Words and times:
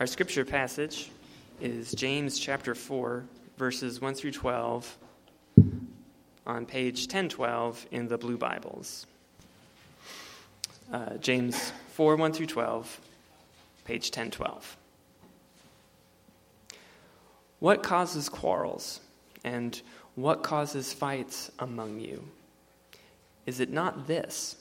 Our 0.00 0.06
scripture 0.06 0.46
passage 0.46 1.10
is 1.60 1.92
James 1.92 2.38
chapter 2.38 2.74
4, 2.74 3.22
verses 3.58 4.00
1 4.00 4.14
through 4.14 4.30
12, 4.30 4.96
on 6.46 6.64
page 6.64 7.00
1012 7.00 7.86
in 7.90 8.08
the 8.08 8.16
Blue 8.16 8.38
Bibles. 8.38 9.06
Uh, 10.90 11.18
James 11.18 11.74
4, 11.92 12.16
1 12.16 12.32
through 12.32 12.46
12, 12.46 12.98
page 13.84 14.04
1012. 14.06 14.78
What 17.58 17.82
causes 17.82 18.30
quarrels, 18.30 19.00
and 19.44 19.82
what 20.14 20.42
causes 20.42 20.94
fights 20.94 21.50
among 21.58 22.00
you? 22.00 22.26
Is 23.44 23.60
it 23.60 23.70
not 23.70 24.06
this, 24.06 24.56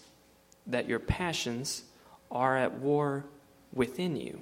that 0.68 0.90
your 0.90 1.00
passions 1.00 1.84
are 2.30 2.58
at 2.58 2.74
war 2.74 3.24
within 3.72 4.18
you? 4.18 4.42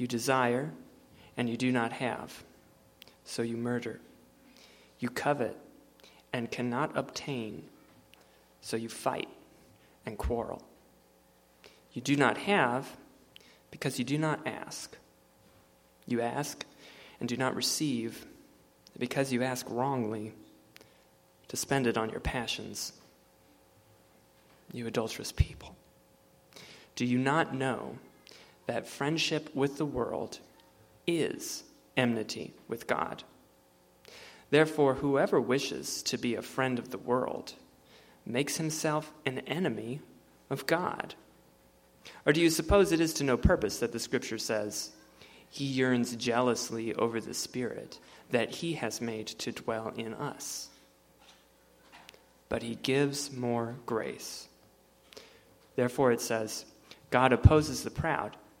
You 0.00 0.06
desire, 0.06 0.72
and 1.36 1.46
you 1.46 1.58
do 1.58 1.70
not 1.70 1.92
have, 1.92 2.42
so 3.22 3.42
you 3.42 3.58
murder. 3.58 4.00
You 4.98 5.10
covet, 5.10 5.58
and 6.32 6.50
cannot 6.50 6.96
obtain, 6.96 7.64
so 8.62 8.78
you 8.78 8.88
fight 8.88 9.28
and 10.06 10.16
quarrel. 10.16 10.62
You 11.92 12.00
do 12.00 12.16
not 12.16 12.38
have, 12.38 12.96
because 13.70 13.98
you 13.98 14.06
do 14.06 14.16
not 14.16 14.46
ask. 14.46 14.96
You 16.06 16.22
ask 16.22 16.64
and 17.20 17.28
do 17.28 17.36
not 17.36 17.54
receive, 17.54 18.24
because 18.98 19.34
you 19.34 19.42
ask 19.42 19.66
wrongly 19.68 20.32
to 21.48 21.58
spend 21.58 21.86
it 21.86 21.98
on 21.98 22.08
your 22.08 22.20
passions. 22.20 22.94
You 24.72 24.86
adulterous 24.86 25.30
people. 25.30 25.76
Do 26.96 27.04
you 27.04 27.18
not 27.18 27.54
know 27.54 27.98
that 28.70 28.86
friendship 28.86 29.50
with 29.52 29.78
the 29.78 29.84
world 29.84 30.38
is 31.04 31.64
enmity 31.96 32.54
with 32.68 32.86
God? 32.86 33.24
Therefore, 34.50 34.94
whoever 34.94 35.40
wishes 35.40 36.04
to 36.04 36.16
be 36.16 36.36
a 36.36 36.42
friend 36.42 36.78
of 36.78 36.90
the 36.90 36.98
world 36.98 37.54
makes 38.24 38.58
himself 38.58 39.12
an 39.26 39.40
enemy 39.40 40.00
of 40.50 40.66
God. 40.66 41.16
Or 42.24 42.32
do 42.32 42.40
you 42.40 42.48
suppose 42.48 42.92
it 42.92 43.00
is 43.00 43.12
to 43.14 43.24
no 43.24 43.36
purpose 43.36 43.80
that 43.80 43.90
the 43.90 43.98
Scripture 43.98 44.38
says, 44.38 44.92
He 45.48 45.64
yearns 45.64 46.14
jealously 46.14 46.94
over 46.94 47.20
the 47.20 47.34
Spirit 47.34 47.98
that 48.30 48.50
He 48.50 48.74
has 48.74 49.00
made 49.00 49.26
to 49.26 49.50
dwell 49.50 49.92
in 49.96 50.14
us? 50.14 50.68
But 52.48 52.62
He 52.62 52.76
gives 52.76 53.32
more 53.32 53.74
grace. 53.84 54.46
Therefore, 55.74 56.12
it 56.12 56.20
says, 56.20 56.64
God 57.10 57.32
opposes 57.32 57.82
the 57.82 57.90
proud, 57.90 58.36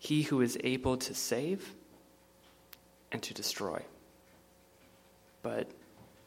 he 0.00 0.22
who 0.22 0.40
is 0.40 0.58
able 0.64 0.96
to 0.96 1.14
save 1.14 1.74
and 3.12 3.22
to 3.22 3.34
destroy. 3.34 3.80
But 5.42 5.70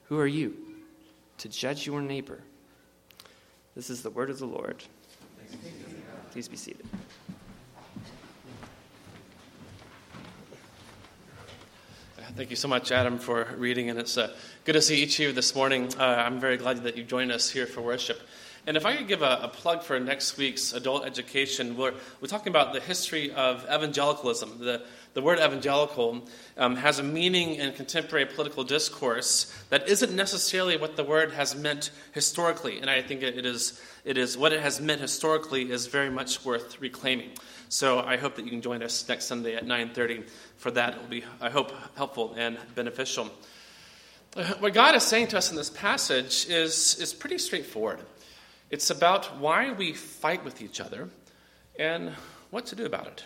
who 0.06 0.20
are 0.20 0.28
you 0.28 0.56
to 1.40 1.50
judge 1.50 1.86
your 1.86 2.00
neighbor? 2.00 2.40
This 3.76 3.90
is 3.90 4.04
the 4.04 4.12
word 4.12 4.30
of 4.30 4.38
the 4.38 4.46
Lord. 4.46 4.84
Please 6.32 6.48
be 6.48 6.56
seated. 6.56 6.86
Thank 12.36 12.50
you 12.50 12.56
so 12.56 12.68
much, 12.68 12.92
Adam, 12.92 13.20
for 13.20 13.48
reading, 13.58 13.92
and 13.92 14.00
it's 14.00 14.18
uh, 14.18 14.36
good 14.66 14.74
to 14.74 14.82
see 14.82 15.04
each 15.04 15.20
of 15.20 15.26
you 15.26 15.32
this 15.34 15.56
morning. 15.56 15.94
Uh, 16.00 16.04
I'm 16.04 16.40
very 16.40 16.58
glad 16.58 16.82
that 16.84 16.98
you 16.98 17.04
joined 17.04 17.32
us 17.32 17.50
here 17.50 17.68
for 17.68 17.82
worship. 17.82 18.20
And 18.66 18.78
if 18.78 18.86
I 18.86 18.96
could 18.96 19.10
give 19.10 19.22
a, 19.22 19.40
a 19.44 19.48
plug 19.50 19.84
for 19.84 20.00
next 20.00 20.38
week's 20.38 20.72
adult 20.72 21.06
education, 21.06 21.76
we're, 21.76 21.94
we're 22.22 22.30
talking 22.30 22.50
about 22.50 22.72
the 22.72 22.80
history 22.80 23.32
of 23.34 23.66
evangelicalism. 23.66 24.60
The, 24.60 24.84
the 25.14 25.22
word 25.22 25.40
evangelical 25.40 26.26
um, 26.58 26.78
has 26.78 26.98
a 26.98 27.04
meaning 27.04 27.56
in 27.56 27.74
contemporary 27.74 28.26
political 28.26 28.64
discourse 28.64 29.54
that 29.70 29.90
isn't 29.90 30.16
necessarily 30.16 30.78
what 30.78 30.96
the 30.96 31.04
word 31.04 31.34
has 31.34 31.56
meant 31.56 31.92
historically. 32.14 32.80
And 32.80 32.90
I 32.90 33.02
think 33.02 33.22
it 33.22 33.46
is, 33.46 33.82
it 34.06 34.18
is 34.18 34.38
what 34.38 34.54
it 34.54 34.62
has 34.62 34.80
meant 34.80 35.02
historically 35.02 35.70
is 35.70 35.88
very 35.88 36.10
much 36.10 36.46
worth 36.46 36.80
reclaiming. 36.80 37.32
So 37.68 38.00
I 38.00 38.16
hope 38.16 38.36
that 38.36 38.46
you 38.46 38.52
can 38.52 38.62
join 38.62 38.82
us 38.82 39.08
next 39.10 39.26
Sunday 39.26 39.56
at 39.56 39.66
9:30 39.66 40.24
for 40.58 40.72
that. 40.72 40.94
It 40.94 41.02
will 41.02 41.10
be, 41.10 41.26
I 41.42 41.50
hope, 41.50 41.74
helpful 41.96 42.34
and 42.38 42.58
beneficial. 42.76 43.30
What 44.60 44.74
God 44.74 44.96
is 44.96 45.04
saying 45.04 45.28
to 45.28 45.38
us 45.38 45.52
in 45.52 45.58
this 45.58 45.70
passage 45.70 46.48
is, 46.50 46.98
is 47.00 47.14
pretty 47.14 47.38
straightforward. 47.38 48.00
It's 48.70 48.90
about 48.90 49.38
why 49.38 49.72
we 49.72 49.94
fight 49.94 50.44
with 50.44 50.62
each 50.62 50.80
other 50.82 51.10
and 51.78 52.12
what 52.50 52.66
to 52.68 52.76
do 52.76 52.86
about 52.86 53.08
it. 53.08 53.26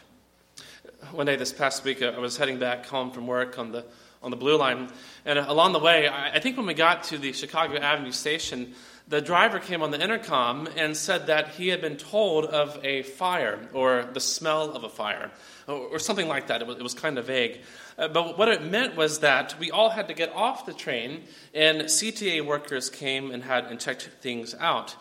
One 1.12 1.26
day 1.26 1.36
this 1.36 1.54
past 1.54 1.84
week, 1.84 2.02
I 2.02 2.18
was 2.18 2.38
heading 2.38 2.60
back 2.60 2.86
home 2.86 3.12
from 3.12 3.28
work 3.28 3.60
on 3.60 3.72
the, 3.72 3.86
on 4.22 4.32
the 4.32 4.38
Blue 4.38 4.58
Line, 4.58 4.90
and 5.26 5.40
along 5.40 5.74
the 5.74 5.80
way, 5.80 6.10
I 6.10 6.40
think 6.40 6.58
when 6.58 6.66
we 6.66 6.74
got 6.74 7.04
to 7.06 7.18
the 7.18 7.34
Chicago 7.34 7.78
Avenue 7.78 8.12
station, 8.12 8.74
the 9.10 9.22
driver 9.22 9.60
came 9.60 9.82
on 9.82 9.92
the 9.92 10.02
intercom 10.02 10.68
and 10.76 10.96
said 10.96 11.28
that 11.28 11.50
he 11.50 11.70
had 11.70 11.80
been 11.80 11.96
told 11.96 12.46
of 12.46 12.84
a 12.84 13.04
fire 13.04 13.70
or 13.74 14.04
the 14.12 14.20
smell 14.20 14.72
of 14.72 14.84
a 14.84 14.90
fire 14.90 15.32
or, 15.66 15.98
something 15.98 16.28
like 16.28 16.48
that. 16.48 16.62
It 16.62 16.68
was, 16.68 16.78
it 16.78 16.84
was 16.84 16.94
kind 16.94 17.18
of 17.18 17.28
vague. 17.28 17.62
Uh, 17.98 18.10
but 18.10 18.38
what 18.38 18.50
it 18.50 18.64
meant 18.64 18.98
was 18.98 19.20
that 19.20 19.58
we 19.60 19.72
all 19.72 19.90
had 19.90 20.10
to 20.10 20.14
get 20.14 20.34
off 20.34 20.66
the 20.66 20.74
train 20.74 21.24
and 21.54 21.84
CTA 21.84 22.46
workers 22.46 22.90
came 22.90 23.32
and 23.32 23.44
had 23.44 23.66
and 23.66 23.80
checked 23.80 24.10
things 24.22 24.54
out. 24.60 24.96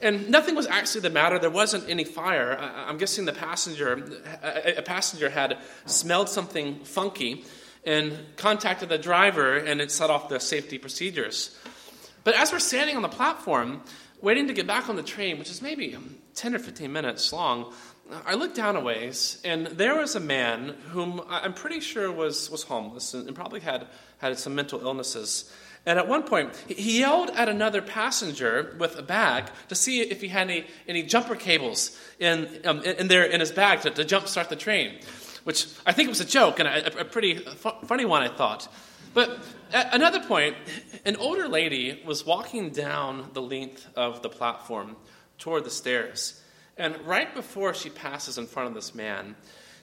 And 0.00 0.28
nothing 0.28 0.54
was 0.54 0.66
actually 0.66 1.02
the 1.02 1.10
matter. 1.10 1.38
There 1.38 1.50
wasn't 1.50 1.88
any 1.88 2.04
fire. 2.04 2.56
I'm 2.58 2.98
guessing 2.98 3.24
the 3.24 3.32
passenger, 3.32 4.20
a 4.42 4.82
passenger 4.82 5.30
had 5.30 5.58
smelled 5.86 6.28
something 6.28 6.80
funky 6.80 7.44
and 7.84 8.18
contacted 8.36 8.88
the 8.88 8.98
driver, 8.98 9.56
and 9.56 9.80
it 9.80 9.90
set 9.90 10.10
off 10.10 10.28
the 10.28 10.40
safety 10.40 10.76
procedures. 10.76 11.56
But 12.24 12.34
as 12.34 12.52
we're 12.52 12.58
standing 12.58 12.96
on 12.96 13.02
the 13.02 13.08
platform, 13.08 13.82
waiting 14.20 14.48
to 14.48 14.52
get 14.52 14.66
back 14.66 14.88
on 14.88 14.96
the 14.96 15.02
train, 15.02 15.38
which 15.38 15.50
is 15.50 15.62
maybe 15.62 15.96
10 16.34 16.54
or 16.54 16.58
15 16.58 16.92
minutes 16.92 17.32
long, 17.32 17.72
I 18.24 18.34
looked 18.34 18.56
down 18.56 18.76
a 18.76 18.80
ways, 18.80 19.40
and 19.44 19.66
there 19.66 19.96
was 19.96 20.14
a 20.14 20.20
man 20.20 20.76
whom 20.90 21.22
I'm 21.28 21.54
pretty 21.54 21.80
sure 21.80 22.10
was, 22.12 22.50
was 22.50 22.62
homeless 22.64 23.14
and, 23.14 23.34
probably 23.34 23.60
had, 23.60 23.86
had 24.18 24.38
some 24.38 24.54
mental 24.54 24.80
illnesses. 24.80 25.52
And 25.86 26.00
at 26.00 26.08
one 26.08 26.24
point, 26.24 26.56
he 26.66 26.98
yelled 26.98 27.30
at 27.30 27.48
another 27.48 27.80
passenger 27.80 28.74
with 28.78 28.98
a 28.98 29.02
bag 29.02 29.44
to 29.68 29.76
see 29.76 30.00
if 30.00 30.20
he 30.20 30.26
had 30.26 30.50
any, 30.50 30.66
any 30.88 31.04
jumper 31.04 31.36
cables 31.36 31.96
in, 32.18 32.60
um, 32.64 32.82
in, 32.82 33.06
there 33.06 33.22
in 33.22 33.38
his 33.38 33.52
bag 33.52 33.82
to, 33.82 33.90
to 33.90 34.04
jumpstart 34.04 34.48
the 34.48 34.56
train, 34.56 34.98
which 35.44 35.68
I 35.86 35.92
think 35.92 36.08
was 36.08 36.20
a 36.20 36.24
joke 36.24 36.58
and 36.58 36.68
a, 36.68 37.00
a 37.00 37.04
pretty 37.04 37.36
funny 37.84 38.04
one, 38.04 38.22
I 38.22 38.28
thought. 38.28 38.66
But 39.14 39.38
at 39.72 39.94
another 39.94 40.20
point, 40.20 40.56
an 41.04 41.16
older 41.16 41.48
lady 41.48 42.02
was 42.04 42.26
walking 42.26 42.70
down 42.70 43.30
the 43.32 43.40
length 43.40 43.88
of 43.94 44.22
the 44.22 44.28
platform 44.28 44.96
toward 45.38 45.64
the 45.64 45.70
stairs. 45.70 46.42
And 46.76 47.00
right 47.06 47.32
before 47.32 47.74
she 47.74 47.90
passes 47.90 48.38
in 48.38 48.46
front 48.46 48.68
of 48.68 48.74
this 48.74 48.94
man, 48.94 49.36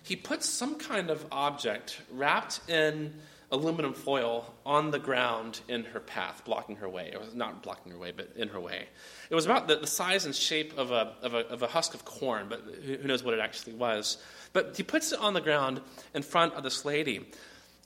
he 0.04 0.18
puts 0.18 0.48
some 0.48 0.76
kind 0.76 1.10
of 1.10 1.26
object 1.32 2.02
wrapped 2.12 2.60
in 2.70 3.14
aluminum 3.54 3.94
foil 3.94 4.52
on 4.66 4.90
the 4.90 4.98
ground 4.98 5.62
in 5.68 5.84
her 5.84 6.00
path, 6.00 6.42
blocking 6.44 6.76
her 6.78 6.90
way. 6.90 7.12
It 7.14 7.20
was 7.20 7.36
not 7.36 7.62
blocking 7.62 7.92
her 7.92 7.98
way, 8.00 8.12
but 8.12 8.32
in 8.36 8.48
her 8.50 8.60
way. 8.60 8.88
It 9.30 9.36
was 9.36 9.46
about 9.46 9.68
the, 9.68 9.76
the 9.76 9.88
size 9.88 10.26
and 10.26 10.36
shape 10.36 10.76
of 10.76 10.90
a, 10.92 11.14
of, 11.22 11.36
a, 11.36 11.48
of 11.48 11.62
a 11.62 11.68
husk 11.68 11.94
of 11.94 12.04
corn, 12.04 12.48
but 12.50 12.62
who 12.84 13.08
knows 13.08 13.24
what 13.24 13.36
it 13.36 13.40
actually 13.40 13.74
was. 13.74 14.18
But 14.54 14.76
he 14.76 14.82
puts 14.82 15.12
it 15.12 15.20
on 15.20 15.36
the 15.36 15.42
ground 15.42 15.82
in 16.16 16.24
front 16.24 16.56
of 16.56 16.64
this 16.64 16.84
lady. 16.84 17.28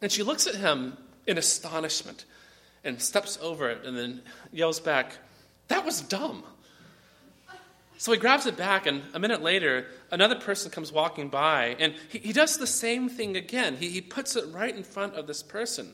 And 0.02 0.10
she 0.10 0.24
looks 0.24 0.48
at 0.48 0.56
him 0.56 0.98
in 1.28 1.38
astonishment 1.38 2.24
and 2.86 3.02
steps 3.02 3.38
over 3.42 3.70
it 3.70 3.84
and 3.86 3.98
then 3.98 4.22
yells 4.54 4.80
back, 4.80 5.18
That 5.68 5.84
was 5.84 6.02
dumb. 6.02 6.44
So 7.98 8.12
he 8.12 8.18
grabs 8.20 8.46
it 8.46 8.56
back, 8.58 8.86
and 8.86 9.02
a 9.14 9.20
minute 9.20 9.42
later, 9.42 9.88
another 10.12 10.36
person 10.36 10.70
comes 10.70 10.92
walking 10.92 11.30
by, 11.30 11.76
and 11.80 11.96
he, 12.10 12.20
he 12.20 12.34
does 12.34 12.58
the 12.58 12.68
same 12.68 13.10
thing 13.10 13.36
again. 13.36 13.76
He, 13.76 13.90
he 13.90 14.02
puts 14.02 14.36
it 14.36 14.46
right 14.54 14.76
in 14.76 14.84
front 14.84 15.16
of 15.16 15.26
this 15.26 15.42
person. 15.42 15.94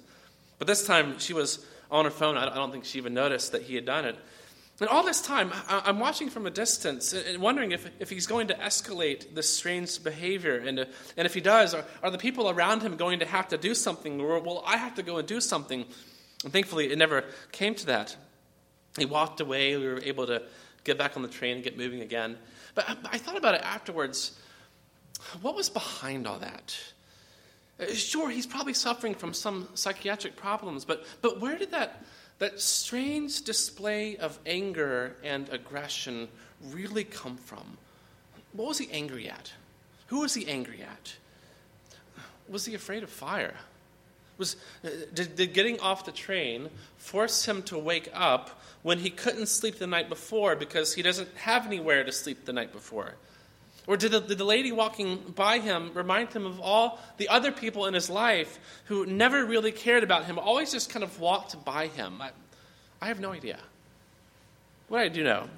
But 0.60 0.68
this 0.68 0.86
time, 0.86 1.20
she 1.20 1.34
was 1.34 1.66
on 1.90 2.06
her 2.06 2.12
phone. 2.12 2.38
I 2.38 2.54
don't 2.54 2.72
think 2.72 2.86
she 2.86 2.98
even 2.98 3.14
noticed 3.14 3.54
that 3.54 3.62
he 3.62 3.76
had 3.76 3.86
done 3.86 4.06
it. 4.06 4.18
And 4.80 4.90
all 4.90 5.04
this 5.04 5.22
time, 5.22 5.52
I'm 5.70 6.00
watching 6.00 6.30
from 6.30 6.48
a 6.48 6.50
distance 6.50 7.14
and 7.14 7.42
wondering 7.42 7.72
if, 7.72 7.88
if 8.00 8.10
he's 8.10 8.26
going 8.26 8.48
to 8.48 8.56
escalate 8.56 9.36
this 9.36 9.48
strange 9.48 10.04
behavior. 10.04 10.58
And, 10.58 10.80
uh, 10.80 10.86
and 11.16 11.28
if 11.28 11.34
he 11.36 11.42
does, 11.42 11.76
are, 11.76 11.86
are 12.02 12.10
the 12.10 12.18
people 12.18 12.50
around 12.50 12.82
him 12.82 12.98
going 12.98 13.20
to 13.20 13.26
have 13.26 13.48
to 13.50 13.58
do 13.58 13.76
something? 13.76 14.20
Or 14.20 14.40
will 14.40 14.64
I 14.66 14.78
have 14.78 14.96
to 14.96 15.04
go 15.04 15.18
and 15.18 15.28
do 15.28 15.40
something? 15.40 15.86
And 16.44 16.52
thankfully, 16.52 16.92
it 16.92 16.98
never 16.98 17.24
came 17.52 17.76
to 17.76 17.86
that. 17.86 18.16
He 18.98 19.06
walked 19.06 19.42
away. 19.42 19.78
We 19.78 19.88
were 19.88 20.02
able 20.04 20.26
to 20.26 20.42
get 20.84 20.98
back 20.98 21.16
on 21.16 21.22
the 21.22 21.28
train 21.28 21.56
and 21.56 21.64
get 21.64 21.78
moving 21.78 22.02
again. 22.02 22.38
But 22.76 22.90
I, 22.90 22.96
I 23.14 23.18
thought 23.18 23.38
about 23.38 23.56
it 23.56 23.62
afterwards. 23.62 24.38
What 25.42 25.56
was 25.56 25.70
behind 25.70 26.28
all 26.28 26.40
that? 26.40 26.78
Uh, 27.80 27.94
sure, 27.94 28.30
he's 28.30 28.46
probably 28.46 28.74
suffering 28.74 29.16
from 29.16 29.34
some 29.34 29.68
psychiatric 29.74 30.36
problems, 30.36 30.86
but, 30.86 31.06
but 31.22 31.40
where 31.40 31.58
did 31.58 31.72
that 31.72 32.04
that 32.40 32.60
strange 32.60 33.44
display 33.44 34.18
of 34.18 34.38
anger 34.46 35.16
and 35.24 35.48
aggression 35.50 36.28
really 36.72 37.04
come 37.04 37.38
from? 37.38 37.78
What 38.54 38.68
was 38.68 38.78
he 38.78 38.92
angry 38.92 39.30
at? 39.30 39.52
Who 40.08 40.22
was 40.22 40.34
he 40.34 40.48
angry 40.48 40.82
at? 40.82 41.14
Was 42.50 42.66
he 42.66 42.76
afraid 42.76 43.04
of 43.04 43.10
fire? 43.10 43.56
Was, 44.38 44.56
uh, 44.84 44.90
did, 45.14 45.36
did 45.36 45.54
getting 45.54 45.80
off 45.80 46.06
the 46.06 46.12
train 46.12 46.70
force 46.98 47.46
him 47.46 47.62
to 47.64 47.78
wake 47.78 48.10
up 48.14 48.62
when 48.82 49.00
he 49.00 49.10
couldn't 49.10 49.48
sleep 49.48 49.78
the 49.78 49.88
night 49.88 50.10
before 50.10 50.56
because 50.56 50.94
he 50.94 51.02
doesn't 51.02 51.30
have 51.36 51.66
anywhere 51.66 52.04
to 52.04 52.12
sleep 52.12 52.46
the 52.46 52.54
night 52.54 52.72
before? 52.72 53.16
Or 53.86 53.98
did 53.98 54.12
the, 54.12 54.22
did 54.22 54.38
the 54.38 54.46
lady 54.46 54.72
walking 54.72 55.18
by 55.36 55.60
him 55.60 55.92
remind 55.94 56.30
him 56.30 56.46
of 56.46 56.60
all 56.62 57.00
the 57.18 57.28
other 57.30 57.52
people 57.52 57.86
in 57.86 57.94
his 57.94 58.10
life 58.10 58.60
who 58.86 59.06
never 59.06 59.46
really 59.46 59.72
cared 59.72 60.04
about 60.04 60.26
him, 60.26 60.40
always 60.40 60.72
just 60.72 60.90
kind 60.90 61.04
of 61.04 61.20
walked 61.20 61.64
by 61.66 61.88
him? 61.88 62.22
I, 62.22 62.32
I 63.02 63.08
have 63.08 63.20
no 63.20 63.34
idea. 63.34 63.60
What 64.88 65.02
I 65.02 65.10
do 65.10 65.24
know 65.24 65.50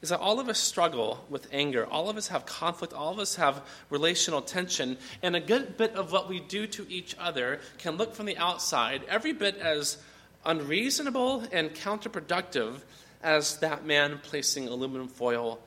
is 0.00 0.10
that 0.10 0.20
all 0.20 0.38
of 0.38 0.48
us 0.48 0.58
struggle 0.58 1.24
with 1.28 1.48
anger. 1.52 1.84
All 1.86 2.08
of 2.08 2.16
us 2.16 2.28
have 2.28 2.46
conflict. 2.46 2.92
All 2.92 3.12
of 3.12 3.18
us 3.18 3.34
have 3.34 3.62
relational 3.90 4.40
tension. 4.40 4.96
And 5.22 5.34
a 5.34 5.40
good 5.40 5.76
bit 5.76 5.94
of 5.94 6.12
what 6.12 6.28
we 6.28 6.38
do 6.40 6.66
to 6.68 6.86
each 6.88 7.16
other 7.18 7.60
can 7.78 7.96
look 7.96 8.14
from 8.14 8.26
the 8.26 8.36
outside 8.38 9.02
every 9.08 9.32
bit 9.32 9.56
as 9.56 9.98
unreasonable 10.44 11.44
and 11.50 11.74
counterproductive 11.74 12.80
as 13.22 13.56
that 13.58 13.84
man 13.84 14.20
placing 14.22 14.68
aluminum 14.68 15.08
foil 15.08 15.58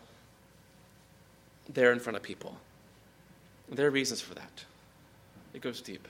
there 1.68 1.92
in 1.92 2.00
front 2.00 2.16
of 2.16 2.24
people. 2.24 2.58
There 3.70 3.88
are 3.88 3.92
reasons 3.92 4.22
for 4.22 4.34
that. 4.36 4.66
It 5.54 5.62
goes 5.62 5.82
deep. 5.82 6.08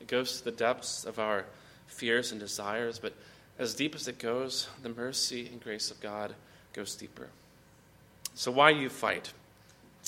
It 0.00 0.08
goes 0.08 0.38
to 0.38 0.44
the 0.44 0.52
depths 0.52 1.04
of 1.04 1.18
our 1.18 1.44
fears 1.86 2.32
and 2.32 2.40
desires, 2.40 2.98
but 2.98 3.14
as 3.58 3.74
deep 3.74 3.94
as 3.94 4.08
it 4.08 4.18
goes, 4.18 4.68
the 4.82 4.88
mercy 4.88 5.48
and 5.48 5.60
grace 5.62 5.90
of 5.90 6.00
God 6.00 6.34
goes 6.72 6.94
deeper. 6.94 7.28
So, 8.34 8.50
why 8.50 8.72
do 8.72 8.78
you 8.78 8.88
fight 8.88 9.32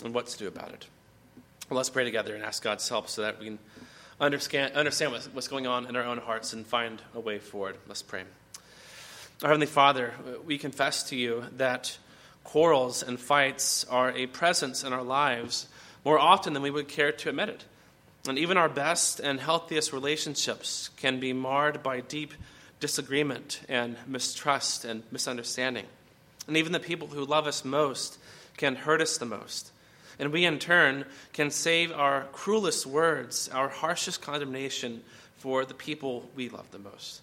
and 0.04 0.14
what 0.14 0.26
to 0.28 0.38
do 0.38 0.46
about 0.46 0.70
it? 0.70 0.86
Well, 1.68 1.76
let's 1.76 1.90
pray 1.90 2.04
together 2.04 2.34
and 2.34 2.44
ask 2.44 2.62
God's 2.62 2.88
help 2.88 3.08
so 3.08 3.22
that 3.22 3.38
we 3.38 3.46
can 3.46 3.58
understand, 4.20 4.74
understand 4.74 5.12
what's 5.32 5.48
going 5.48 5.66
on 5.66 5.86
in 5.86 5.96
our 5.96 6.04
own 6.04 6.18
hearts 6.18 6.52
and 6.52 6.66
find 6.66 7.00
a 7.14 7.20
way 7.20 7.38
forward. 7.38 7.76
Let's 7.86 8.02
pray. 8.02 8.24
Our 9.42 9.48
Heavenly 9.48 9.66
Father, 9.66 10.14
we 10.44 10.58
confess 10.58 11.04
to 11.04 11.16
you 11.16 11.44
that 11.56 11.96
quarrels 12.44 13.02
and 13.02 13.18
fights 13.18 13.84
are 13.84 14.12
a 14.12 14.26
presence 14.26 14.84
in 14.84 14.92
our 14.92 15.02
lives 15.02 15.66
more 16.04 16.18
often 16.18 16.52
than 16.52 16.62
we 16.62 16.70
would 16.70 16.88
care 16.88 17.12
to 17.12 17.28
admit 17.28 17.48
it. 17.48 17.64
And 18.28 18.38
even 18.38 18.56
our 18.56 18.68
best 18.68 19.18
and 19.18 19.40
healthiest 19.40 19.92
relationships 19.92 20.90
can 20.96 21.20
be 21.20 21.32
marred 21.32 21.82
by 21.82 22.00
deep 22.00 22.34
disagreement 22.80 23.60
and 23.68 23.96
mistrust 24.06 24.84
and 24.84 25.02
misunderstanding. 25.10 25.86
And 26.50 26.56
even 26.56 26.72
the 26.72 26.80
people 26.80 27.06
who 27.06 27.24
love 27.24 27.46
us 27.46 27.64
most 27.64 28.18
can 28.56 28.74
hurt 28.74 29.00
us 29.00 29.18
the 29.18 29.24
most. 29.24 29.70
And 30.18 30.32
we, 30.32 30.44
in 30.44 30.58
turn, 30.58 31.04
can 31.32 31.52
save 31.52 31.92
our 31.92 32.24
cruelest 32.32 32.86
words, 32.86 33.48
our 33.50 33.68
harshest 33.68 34.20
condemnation 34.20 35.04
for 35.36 35.64
the 35.64 35.74
people 35.74 36.28
we 36.34 36.48
love 36.48 36.68
the 36.72 36.80
most. 36.80 37.20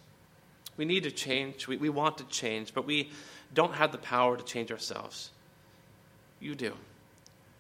We 0.77 0.85
need 0.85 1.03
to 1.03 1.12
change. 1.12 1.68
We, 1.68 1.75
we 1.75 1.89
want 1.89 2.19
to 2.19 2.24
change, 2.29 2.74
but 2.74 2.85
we 2.85 3.12
don't 3.53 3.74
have 3.74 3.91
the 3.91 3.97
power 3.97 4.38
to 4.38 4.45
change 4.45 4.71
ourselves. 4.71 5.30
You 6.39 6.56
do. 6.56 6.71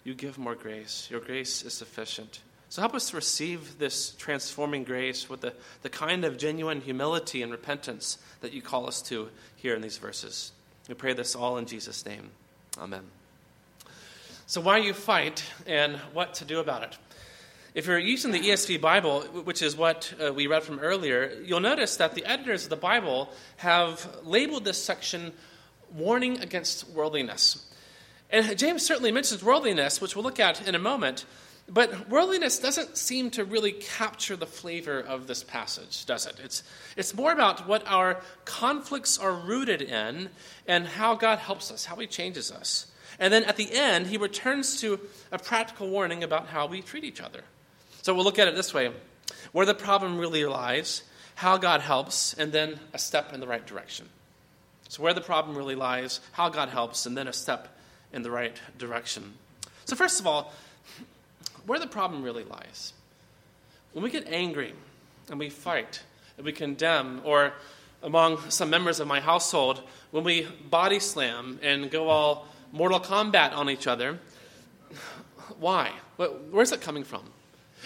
You 0.05 0.15
give 0.15 0.37
more 0.37 0.55
grace. 0.55 1.09
Your 1.11 1.19
grace 1.19 1.63
is 1.63 1.73
sufficient. 1.73 2.39
So 2.69 2.81
help 2.81 2.95
us 2.95 3.13
receive 3.13 3.77
this 3.77 4.11
transforming 4.11 4.85
grace 4.85 5.29
with 5.29 5.41
the, 5.41 5.53
the 5.81 5.89
kind 5.89 6.23
of 6.23 6.37
genuine 6.37 6.79
humility 6.79 7.41
and 7.41 7.51
repentance 7.51 8.19
that 8.39 8.53
you 8.53 8.61
call 8.61 8.87
us 8.87 9.01
to 9.01 9.27
here 9.57 9.75
in 9.75 9.81
these 9.81 9.97
verses. 9.97 10.53
We 10.87 10.93
pray 10.93 11.13
this 11.13 11.35
all 11.35 11.57
in 11.57 11.65
Jesus' 11.65 12.05
name. 12.05 12.29
Amen. 12.77 13.03
So, 14.45 14.61
why 14.61 14.77
you 14.77 14.93
fight 14.93 15.43
and 15.65 15.97
what 16.13 16.35
to 16.35 16.45
do 16.45 16.59
about 16.59 16.83
it? 16.83 16.97
If 17.73 17.85
you're 17.87 17.99
using 17.99 18.31
the 18.31 18.39
ESV 18.39 18.79
Bible, 18.79 19.21
which 19.21 19.61
is 19.61 19.75
what 19.75 20.13
uh, 20.19 20.33
we 20.33 20.47
read 20.47 20.63
from 20.63 20.79
earlier, 20.79 21.31
you'll 21.43 21.59
notice 21.59 21.97
that 21.97 22.15
the 22.15 22.25
editors 22.25 22.63
of 22.63 22.69
the 22.69 22.77
Bible 22.77 23.29
have 23.57 24.07
labeled 24.23 24.63
this 24.63 24.81
section 24.81 25.33
warning 25.93 26.39
against 26.39 26.89
worldliness. 26.89 27.65
And 28.29 28.57
James 28.57 28.85
certainly 28.85 29.11
mentions 29.11 29.43
worldliness, 29.43 29.99
which 29.99 30.15
we'll 30.15 30.23
look 30.23 30.39
at 30.39 30.65
in 30.67 30.75
a 30.75 30.79
moment. 30.79 31.25
But 31.69 32.09
worldliness 32.09 32.59
doesn't 32.59 32.97
seem 32.97 33.29
to 33.31 33.43
really 33.43 33.73
capture 33.73 34.37
the 34.37 34.45
flavor 34.45 34.99
of 34.99 35.27
this 35.27 35.43
passage, 35.43 36.05
does 36.05 36.25
it? 36.25 36.39
It's, 36.41 36.63
it's 36.95 37.13
more 37.13 37.33
about 37.33 37.67
what 37.67 37.85
our 37.87 38.21
conflicts 38.45 39.17
are 39.17 39.33
rooted 39.33 39.81
in 39.81 40.29
and 40.65 40.87
how 40.87 41.15
God 41.15 41.39
helps 41.39 41.69
us, 41.69 41.85
how 41.85 41.97
He 41.97 42.07
changes 42.07 42.51
us. 42.51 42.87
And 43.19 43.33
then 43.33 43.43
at 43.43 43.57
the 43.57 43.69
end, 43.73 44.07
He 44.07 44.17
returns 44.17 44.79
to 44.81 44.99
a 45.31 45.37
practical 45.37 45.89
warning 45.89 46.23
about 46.23 46.47
how 46.47 46.67
we 46.67 46.81
treat 46.81 47.03
each 47.03 47.19
other. 47.19 47.41
So 48.01 48.13
we'll 48.15 48.23
look 48.23 48.39
at 48.39 48.47
it 48.47 48.55
this 48.55 48.73
way 48.73 48.91
where 49.51 49.65
the 49.65 49.73
problem 49.73 50.17
really 50.17 50.45
lies, 50.45 51.03
how 51.35 51.57
God 51.57 51.81
helps, 51.81 52.33
and 52.33 52.51
then 52.53 52.79
a 52.93 52.97
step 52.97 53.33
in 53.33 53.41
the 53.41 53.47
right 53.47 53.65
direction. 53.65 54.07
So, 54.87 55.03
where 55.03 55.13
the 55.13 55.21
problem 55.21 55.57
really 55.57 55.75
lies, 55.75 56.21
how 56.31 56.47
God 56.49 56.69
helps, 56.69 57.05
and 57.05 57.17
then 57.17 57.27
a 57.27 57.33
step 57.33 57.77
in 58.13 58.21
the 58.21 58.31
right 58.31 58.55
direction. 58.77 59.33
So, 59.85 59.95
first 59.95 60.19
of 60.19 60.27
all, 60.27 60.53
where 61.67 61.79
the 61.79 61.87
problem 61.87 62.23
really 62.23 62.43
lies. 62.43 62.93
When 63.93 64.03
we 64.03 64.09
get 64.09 64.27
angry 64.27 64.73
and 65.29 65.37
we 65.37 65.49
fight 65.49 66.01
and 66.37 66.45
we 66.45 66.51
condemn, 66.51 67.21
or 67.23 67.53
among 68.01 68.49
some 68.49 68.69
members 68.69 68.99
of 68.99 69.07
my 69.07 69.19
household, 69.19 69.83
when 70.11 70.23
we 70.23 70.47
body 70.69 70.99
slam 70.99 71.59
and 71.61 71.91
go 71.91 72.09
all 72.09 72.47
Mortal 72.71 72.99
Kombat 72.99 73.53
on 73.53 73.69
each 73.69 73.85
other, 73.85 74.19
why? 75.59 75.91
Where's 76.17 76.71
that 76.71 76.81
coming 76.81 77.03
from? 77.03 77.23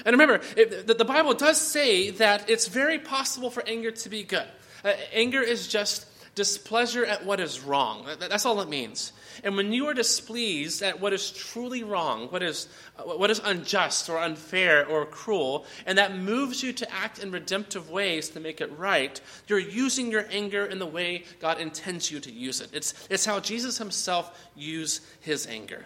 And 0.05 0.13
remember, 0.13 0.41
it, 0.55 0.87
the 0.87 1.05
Bible 1.05 1.33
does 1.33 1.59
say 1.59 2.11
that 2.11 2.49
it's 2.49 2.67
very 2.67 2.99
possible 2.99 3.49
for 3.49 3.63
anger 3.67 3.91
to 3.91 4.09
be 4.09 4.23
good. 4.23 4.47
Uh, 4.83 4.93
anger 5.13 5.41
is 5.41 5.67
just 5.67 6.05
displeasure 6.35 7.05
at 7.05 7.25
what 7.25 7.39
is 7.39 7.59
wrong. 7.59 8.07
That's 8.19 8.45
all 8.45 8.61
it 8.61 8.69
means. 8.69 9.11
And 9.43 9.57
when 9.57 9.73
you 9.73 9.87
are 9.87 9.93
displeased 9.93 10.81
at 10.81 10.99
what 10.99 11.13
is 11.13 11.31
truly 11.31 11.83
wrong, 11.83 12.27
what 12.27 12.43
is, 12.43 12.67
uh, 12.97 13.03
what 13.03 13.29
is 13.29 13.41
unjust 13.43 14.09
or 14.09 14.17
unfair 14.17 14.85
or 14.87 15.05
cruel, 15.05 15.65
and 15.85 15.97
that 15.97 16.15
moves 16.15 16.63
you 16.63 16.73
to 16.73 16.91
act 16.91 17.19
in 17.19 17.31
redemptive 17.31 17.89
ways 17.89 18.29
to 18.29 18.39
make 18.39 18.61
it 18.61 18.77
right, 18.77 19.19
you're 19.47 19.59
using 19.59 20.11
your 20.11 20.25
anger 20.31 20.65
in 20.65 20.79
the 20.79 20.85
way 20.85 21.25
God 21.39 21.59
intends 21.59 22.11
you 22.11 22.19
to 22.21 22.31
use 22.31 22.61
it. 22.61 22.69
It's, 22.73 22.93
it's 23.09 23.25
how 23.25 23.39
Jesus 23.39 23.77
himself 23.77 24.49
used 24.55 25.03
his 25.19 25.47
anger. 25.47 25.85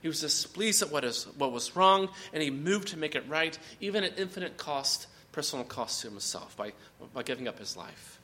He 0.00 0.08
was 0.08 0.20
displeased 0.20 0.82
at 0.82 0.92
what, 0.92 1.04
is, 1.04 1.24
what 1.36 1.52
was 1.52 1.74
wrong, 1.74 2.08
and 2.32 2.42
he 2.42 2.50
moved 2.50 2.88
to 2.88 2.96
make 2.96 3.16
it 3.16 3.28
right, 3.28 3.58
even 3.80 4.04
at 4.04 4.18
infinite 4.18 4.56
cost, 4.56 5.08
personal 5.32 5.64
cost 5.64 6.02
to 6.02 6.08
himself, 6.08 6.56
by, 6.56 6.72
by 7.12 7.22
giving 7.22 7.48
up 7.48 7.58
his 7.58 7.76
life. 7.76 8.20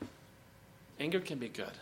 Anger 1.00 1.20
can 1.20 1.38
be 1.38 1.48
good. 1.48 1.72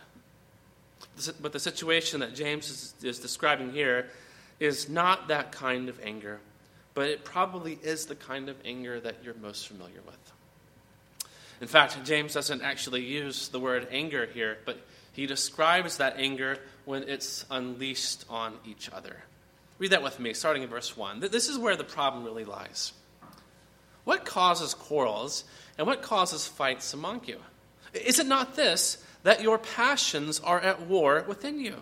But 1.41 1.51
the 1.51 1.59
situation 1.59 2.21
that 2.21 2.33
James 2.33 2.69
is, 2.69 2.93
is 3.03 3.19
describing 3.19 3.71
here 3.71 4.09
is 4.59 4.89
not 4.89 5.27
that 5.27 5.51
kind 5.51 5.89
of 5.89 5.99
anger, 6.03 6.39
but 6.93 7.09
it 7.09 7.23
probably 7.23 7.77
is 7.83 8.05
the 8.05 8.15
kind 8.15 8.49
of 8.49 8.55
anger 8.65 8.99
that 8.99 9.17
you're 9.23 9.33
most 9.35 9.67
familiar 9.67 10.01
with. 10.05 10.17
In 11.61 11.67
fact, 11.67 11.97
James 12.03 12.33
doesn't 12.33 12.61
actually 12.61 13.03
use 13.03 13.49
the 13.49 13.59
word 13.59 13.87
anger 13.91 14.25
here, 14.25 14.57
but 14.65 14.79
he 15.13 15.27
describes 15.27 15.97
that 15.97 16.15
anger 16.17 16.57
when 16.85 17.03
it's 17.03 17.45
unleashed 17.51 18.25
on 18.29 18.57
each 18.65 18.89
other. 18.89 19.17
Read 19.77 19.91
that 19.91 20.03
with 20.03 20.19
me, 20.19 20.33
starting 20.33 20.63
in 20.63 20.69
verse 20.69 20.95
1. 20.97 21.19
This 21.19 21.49
is 21.49 21.57
where 21.57 21.75
the 21.75 21.83
problem 21.83 22.23
really 22.23 22.45
lies. 22.45 22.93
What 24.03 24.25
causes 24.25 24.73
quarrels 24.73 25.43
and 25.77 25.87
what 25.87 26.01
causes 26.01 26.47
fights 26.47 26.93
among 26.93 27.21
you? 27.25 27.37
Is 27.93 28.19
it 28.19 28.27
not 28.27 28.55
this, 28.55 29.02
that 29.23 29.41
your 29.41 29.57
passions 29.57 30.39
are 30.39 30.59
at 30.59 30.81
war 30.81 31.25
within 31.27 31.59
you? 31.59 31.75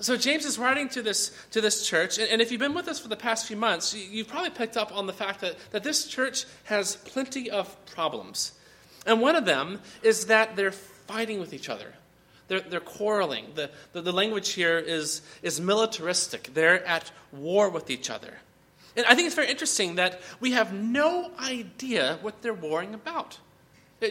So 0.00 0.16
James 0.16 0.46
is 0.46 0.58
writing 0.58 0.88
to 0.90 1.02
this, 1.02 1.36
to 1.50 1.60
this 1.60 1.86
church, 1.86 2.18
and, 2.18 2.40
if 2.40 2.50
you've 2.50 2.60
been 2.60 2.72
with 2.72 2.88
us 2.88 2.98
for 2.98 3.08
the 3.08 3.16
past 3.16 3.46
few 3.46 3.58
months, 3.58 3.94
you, 3.94 4.02
you've 4.10 4.28
probably 4.28 4.50
picked 4.50 4.78
up 4.78 4.96
on 4.96 5.06
the 5.06 5.12
fact 5.12 5.40
that, 5.42 5.56
that 5.70 5.84
this 5.84 6.06
church 6.06 6.46
has 6.64 6.96
plenty 6.96 7.50
of 7.50 7.76
problems. 7.86 8.52
And 9.04 9.20
one 9.20 9.36
of 9.36 9.44
them 9.44 9.80
is 10.02 10.26
that 10.26 10.56
they're 10.56 10.72
fighting 10.72 11.40
with 11.40 11.52
each 11.52 11.68
other. 11.68 11.92
They're, 12.48 12.60
they're 12.60 12.80
quarreling. 12.80 13.46
The, 13.54 13.70
the, 13.92 14.00
the 14.00 14.12
language 14.12 14.50
here 14.50 14.78
is, 14.78 15.20
is 15.42 15.60
militaristic. 15.60 16.50
They're 16.54 16.84
at 16.86 17.10
war 17.30 17.68
with 17.68 17.90
each 17.90 18.08
other. 18.08 18.34
And 18.96 19.04
I 19.06 19.14
think 19.14 19.26
it's 19.26 19.34
very 19.34 19.50
interesting 19.50 19.96
that 19.96 20.20
we 20.40 20.52
have 20.52 20.72
no 20.72 21.30
idea 21.38 22.18
what 22.22 22.40
they're 22.42 22.54
warring 22.54 22.94
about. 22.94 23.38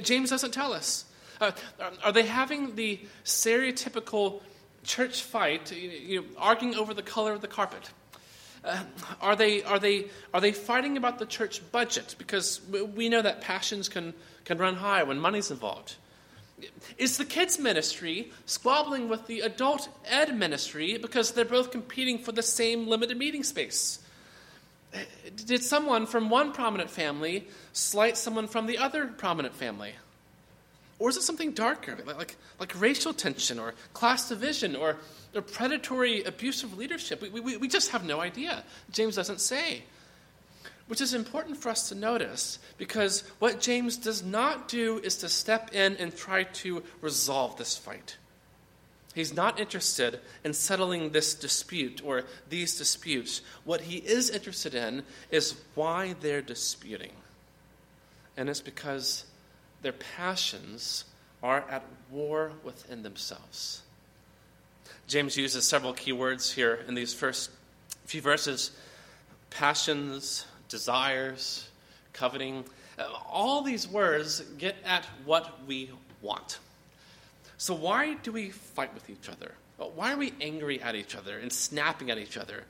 James 0.04 0.30
doesn't 0.30 0.54
tell 0.54 0.74
us. 0.74 1.06
Uh, 1.42 1.52
are 2.04 2.12
they 2.12 2.24
having 2.24 2.76
the 2.76 3.00
stereotypical 3.26 4.42
church 4.84 5.24
fight, 5.24 5.72
you 5.72 6.22
know, 6.22 6.28
arguing 6.38 6.76
over 6.76 6.94
the 6.94 7.02
color 7.02 7.34
of 7.34 7.42
the 7.42 7.48
carpet? 7.48 7.90
Uh, 8.64 8.84
are, 9.20 9.36
they, 9.36 9.64
are, 9.64 9.80
they, 9.80 10.06
are 10.36 10.40
they 10.40 10.52
fighting 10.52 10.98
about 10.98 11.18
the 11.18 11.26
church 11.26 11.62
budget? 11.72 12.16
Because 12.20 12.62
we 12.70 13.10
know 13.10 13.24
that 13.24 13.42
passions 13.42 13.90
can, 13.90 14.14
can 14.46 14.60
run 14.60 14.76
high 14.76 15.02
when 15.02 15.20
money's 15.20 15.50
involved. 15.50 15.96
Is 17.00 17.18
the 17.18 17.26
kids' 17.26 17.58
ministry 17.58 18.32
squabbling 18.46 19.10
with 19.10 19.26
the 19.26 19.40
adult 19.40 19.90
ed 20.06 20.38
ministry 20.38 21.00
because 21.00 21.32
they're 21.32 21.44
both 21.44 21.72
competing 21.72 22.20
for 22.20 22.34
the 22.34 22.44
same 22.44 22.88
limited 22.88 23.18
meeting 23.18 23.44
space? 23.44 23.98
Did 25.46 25.64
someone 25.64 26.06
from 26.06 26.30
one 26.30 26.52
prominent 26.52 26.92
family 26.92 27.48
slight 27.74 28.16
someone 28.16 28.48
from 28.48 28.68
the 28.68 28.78
other 28.78 29.08
prominent 29.08 29.56
family? 29.56 29.94
Or 31.02 31.10
is 31.10 31.18
it 31.18 31.24
something 31.24 31.54
darker, 31.54 31.98
like, 32.06 32.36
like, 32.60 32.80
racial 32.80 33.12
tension 33.12 33.58
or 33.58 33.74
class 33.92 34.30
division 34.30 34.76
or, 34.76 34.98
or 35.34 35.42
predatory 35.42 36.24
abusive 36.24 36.78
leadership? 36.78 37.24
We, 37.24 37.40
we, 37.40 37.58
we 37.58 37.68
just 37.68 37.90
have 37.90 38.06
no 38.06 38.20
idea. 38.22 38.64
James 38.92 39.16
doesn't 39.16 39.42
say. 39.42 39.82
Which 40.86 41.02
is 41.02 41.16
important 41.16 41.58
for 41.58 41.70
us 41.70 41.90
to 41.90 41.96
notice 41.96 42.60
because 42.78 43.24
what 43.40 43.60
James 43.60 43.98
does 43.98 44.22
not 44.22 44.68
do 44.68 45.00
is 45.00 45.16
to 45.18 45.30
step 45.30 45.74
in 45.74 45.98
and 45.98 46.16
try 46.16 46.44
to 46.44 46.84
resolve 47.02 47.58
this 47.58 47.76
fight. 47.76 48.18
He's 49.16 49.34
not 49.34 49.60
interested 49.60 50.20
in 50.44 50.54
settling 50.54 51.10
this 51.10 51.34
dispute 51.34 52.04
or 52.06 52.26
these 52.48 52.78
disputes. 52.78 53.42
What 53.64 53.82
he 53.82 53.98
is 53.98 54.30
interested 54.30 54.76
in 54.76 55.02
is 55.32 55.56
why 55.74 56.14
they're 56.22 56.44
disputing. 56.44 57.14
And 58.38 58.50
it's 58.50 58.62
because 58.62 59.26
their 59.82 59.94
passions 59.94 61.06
are 61.44 61.64
at 61.70 61.84
war 62.10 62.52
within 62.64 63.04
themselves. 63.04 63.82
James 65.08 65.36
uses 65.36 65.68
several 65.68 65.94
key 65.94 66.12
words 66.12 66.52
here 66.52 66.86
in 66.88 66.96
these 66.96 67.14
first 67.14 67.50
few 68.06 68.22
verses 68.22 68.72
passions, 69.50 70.46
desires, 70.70 71.68
coveting. 72.14 72.64
All 73.30 73.62
these 73.62 73.88
words 73.88 74.42
get 74.58 74.76
at 74.86 75.06
what 75.26 75.66
we 75.68 75.90
want. 76.22 76.60
So, 77.58 77.74
why 77.74 78.14
do 78.16 78.32
we 78.32 78.50
fight 78.50 78.94
with 78.94 79.10
each 79.10 79.28
other? 79.30 79.52
Why 79.78 80.14
are 80.14 80.18
we 80.18 80.34
angry 80.40 80.82
at 80.82 80.96
each 80.96 81.16
other 81.16 81.38
and 81.40 81.52
snapping 81.52 82.12
at 82.12 82.18
each 82.18 82.38
other? 82.38 82.64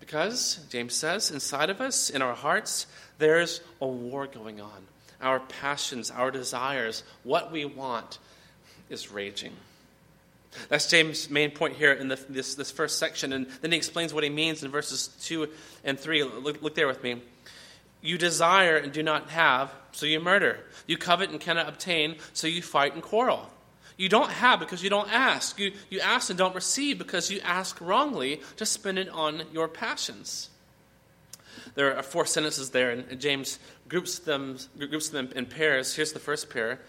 Because, 0.00 0.58
James 0.70 0.94
says, 0.94 1.30
inside 1.30 1.70
of 1.70 1.80
us, 1.80 2.10
in 2.10 2.20
our 2.20 2.34
hearts, 2.34 2.86
there's 3.18 3.60
a 3.80 3.86
war 3.86 4.26
going 4.26 4.60
on 4.60 4.86
our 5.22 5.40
passions, 5.40 6.10
our 6.10 6.30
desires, 6.30 7.04
what 7.22 7.52
we 7.52 7.64
want 7.64 8.18
is 8.90 9.10
raging. 9.10 9.52
That's 10.68 10.88
James' 10.88 11.30
main 11.30 11.50
point 11.50 11.76
here 11.76 11.92
in 11.92 12.08
the, 12.08 12.16
this, 12.28 12.54
this 12.54 12.70
first 12.70 12.98
section. 12.98 13.32
And 13.32 13.46
then 13.62 13.72
he 13.72 13.78
explains 13.78 14.12
what 14.12 14.24
he 14.24 14.30
means 14.30 14.62
in 14.62 14.70
verses 14.70 15.08
2 15.22 15.48
and 15.84 15.98
3. 15.98 16.24
Look, 16.24 16.62
look 16.62 16.74
there 16.74 16.86
with 16.86 17.02
me. 17.02 17.22
You 18.02 18.18
desire 18.18 18.76
and 18.76 18.92
do 18.92 19.02
not 19.02 19.30
have, 19.30 19.72
so 19.92 20.06
you 20.06 20.20
murder. 20.20 20.58
You 20.86 20.98
covet 20.98 21.30
and 21.30 21.40
cannot 21.40 21.68
obtain, 21.68 22.16
so 22.32 22.46
you 22.46 22.60
fight 22.60 22.94
and 22.94 23.02
quarrel. 23.02 23.48
You 23.96 24.08
don't 24.08 24.30
have 24.30 24.58
because 24.58 24.82
you 24.82 24.90
don't 24.90 25.12
ask. 25.12 25.58
You, 25.58 25.72
you 25.88 26.00
ask 26.00 26.28
and 26.28 26.38
don't 26.38 26.54
receive 26.54 26.98
because 26.98 27.30
you 27.30 27.40
ask 27.40 27.80
wrongly 27.80 28.40
to 28.56 28.66
spend 28.66 28.98
it 28.98 29.08
on 29.08 29.44
your 29.52 29.68
passions. 29.68 30.50
There 31.74 31.96
are 31.96 32.02
four 32.02 32.26
sentences 32.26 32.70
there, 32.70 32.90
and 32.90 33.20
James 33.20 33.58
groups 33.88 34.18
them, 34.18 34.58
groups 34.78 35.08
them 35.08 35.30
in 35.34 35.46
pairs. 35.46 35.94
Here's 35.94 36.12
the 36.12 36.18
first 36.18 36.50
pair 36.50 36.80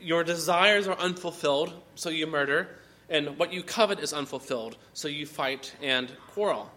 Your 0.00 0.24
desires 0.24 0.86
are 0.86 0.98
unfulfilled, 0.98 1.72
so 1.94 2.10
you 2.10 2.26
murder, 2.26 2.68
and 3.08 3.38
what 3.38 3.52
you 3.52 3.62
covet 3.62 4.00
is 4.00 4.12
unfulfilled, 4.12 4.76
so 4.92 5.08
you 5.08 5.26
fight 5.26 5.74
and 5.82 6.10
quarrel. 6.28 6.70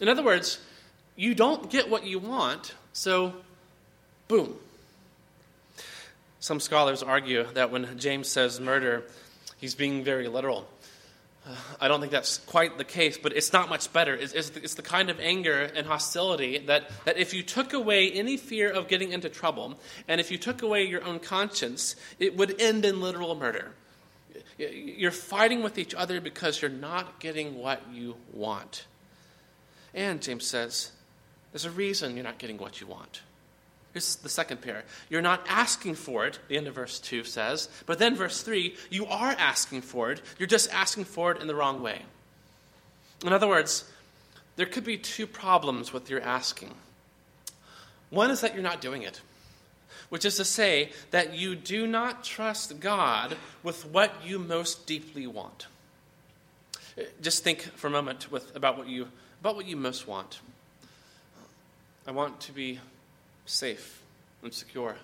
In 0.00 0.08
other 0.08 0.22
words, 0.22 0.58
you 1.14 1.34
don't 1.34 1.70
get 1.70 1.88
what 1.88 2.04
you 2.04 2.18
want, 2.18 2.74
so 2.92 3.34
boom. 4.28 4.56
Some 6.40 6.60
scholars 6.60 7.02
argue 7.02 7.44
that 7.54 7.70
when 7.70 7.98
James 7.98 8.28
says 8.28 8.60
murder, 8.60 9.04
he's 9.56 9.74
being 9.74 10.04
very 10.04 10.28
literal. 10.28 10.68
I 11.80 11.88
don't 11.88 12.00
think 12.00 12.12
that's 12.12 12.38
quite 12.38 12.78
the 12.78 12.84
case, 12.84 13.18
but 13.18 13.32
it's 13.32 13.52
not 13.52 13.68
much 13.68 13.92
better. 13.92 14.14
It's, 14.14 14.32
it's, 14.32 14.50
the, 14.50 14.62
it's, 14.62 14.74
the, 14.74 14.82
kind 14.82 15.10
of 15.10 15.20
anger 15.20 15.70
and 15.74 15.86
hostility 15.86 16.58
that, 16.66 16.90
that 17.04 17.18
if 17.18 17.34
you 17.34 17.42
took 17.42 17.72
away 17.72 18.10
any 18.10 18.36
fear 18.36 18.70
of 18.70 18.88
getting 18.88 19.12
into 19.12 19.28
trouble, 19.28 19.78
and 20.08 20.20
if 20.20 20.30
you 20.30 20.38
took 20.38 20.62
away 20.62 20.84
your 20.84 21.04
own 21.04 21.18
conscience, 21.18 21.96
it 22.18 22.36
would 22.36 22.60
end 22.60 22.84
in 22.84 23.00
literal 23.00 23.34
murder. 23.34 23.72
You're 24.58 25.10
fighting 25.10 25.62
with 25.62 25.78
each 25.78 25.94
other 25.94 26.20
because 26.20 26.60
you're 26.60 26.70
not 26.70 27.20
getting 27.20 27.56
what 27.58 27.82
you 27.92 28.16
want. 28.32 28.86
And, 29.94 30.20
James 30.20 30.46
says, 30.46 30.92
there's 31.52 31.64
a 31.64 31.70
reason 31.70 32.16
you're 32.16 32.24
not 32.24 32.38
getting 32.38 32.58
what 32.58 32.80
you 32.80 32.86
want. 32.86 33.22
Here's 33.96 34.16
the 34.16 34.28
second 34.28 34.60
pair. 34.60 34.84
You're 35.08 35.22
not 35.22 35.46
asking 35.48 35.94
for 35.94 36.26
it, 36.26 36.38
the 36.48 36.58
end 36.58 36.66
of 36.66 36.74
verse 36.74 37.00
2 37.00 37.24
says. 37.24 37.70
But 37.86 37.98
then 37.98 38.14
verse 38.14 38.42
3, 38.42 38.76
you 38.90 39.06
are 39.06 39.34
asking 39.38 39.80
for 39.80 40.12
it. 40.12 40.20
You're 40.38 40.46
just 40.46 40.70
asking 40.70 41.04
for 41.04 41.32
it 41.32 41.40
in 41.40 41.46
the 41.46 41.54
wrong 41.54 41.80
way. 41.80 42.02
In 43.24 43.32
other 43.32 43.48
words, 43.48 43.90
there 44.56 44.66
could 44.66 44.84
be 44.84 44.98
two 44.98 45.26
problems 45.26 45.94
with 45.94 46.10
your 46.10 46.20
asking. 46.20 46.74
One 48.10 48.30
is 48.30 48.42
that 48.42 48.52
you're 48.52 48.62
not 48.62 48.82
doing 48.82 49.00
it, 49.00 49.22
which 50.10 50.26
is 50.26 50.36
to 50.36 50.44
say 50.44 50.90
that 51.10 51.32
you 51.32 51.56
do 51.56 51.86
not 51.86 52.22
trust 52.22 52.78
God 52.80 53.34
with 53.62 53.86
what 53.86 54.12
you 54.22 54.38
most 54.38 54.86
deeply 54.86 55.26
want. 55.26 55.68
Just 57.22 57.44
think 57.44 57.62
for 57.62 57.86
a 57.86 57.90
moment 57.90 58.30
with, 58.30 58.54
about, 58.54 58.76
what 58.76 58.88
you, 58.88 59.08
about 59.40 59.56
what 59.56 59.64
you 59.64 59.76
most 59.76 60.06
want. 60.06 60.40
I 62.06 62.10
want 62.10 62.40
to 62.40 62.52
be 62.52 62.78
safe 63.46 64.02
and 64.42 64.52
secure. 64.52 64.96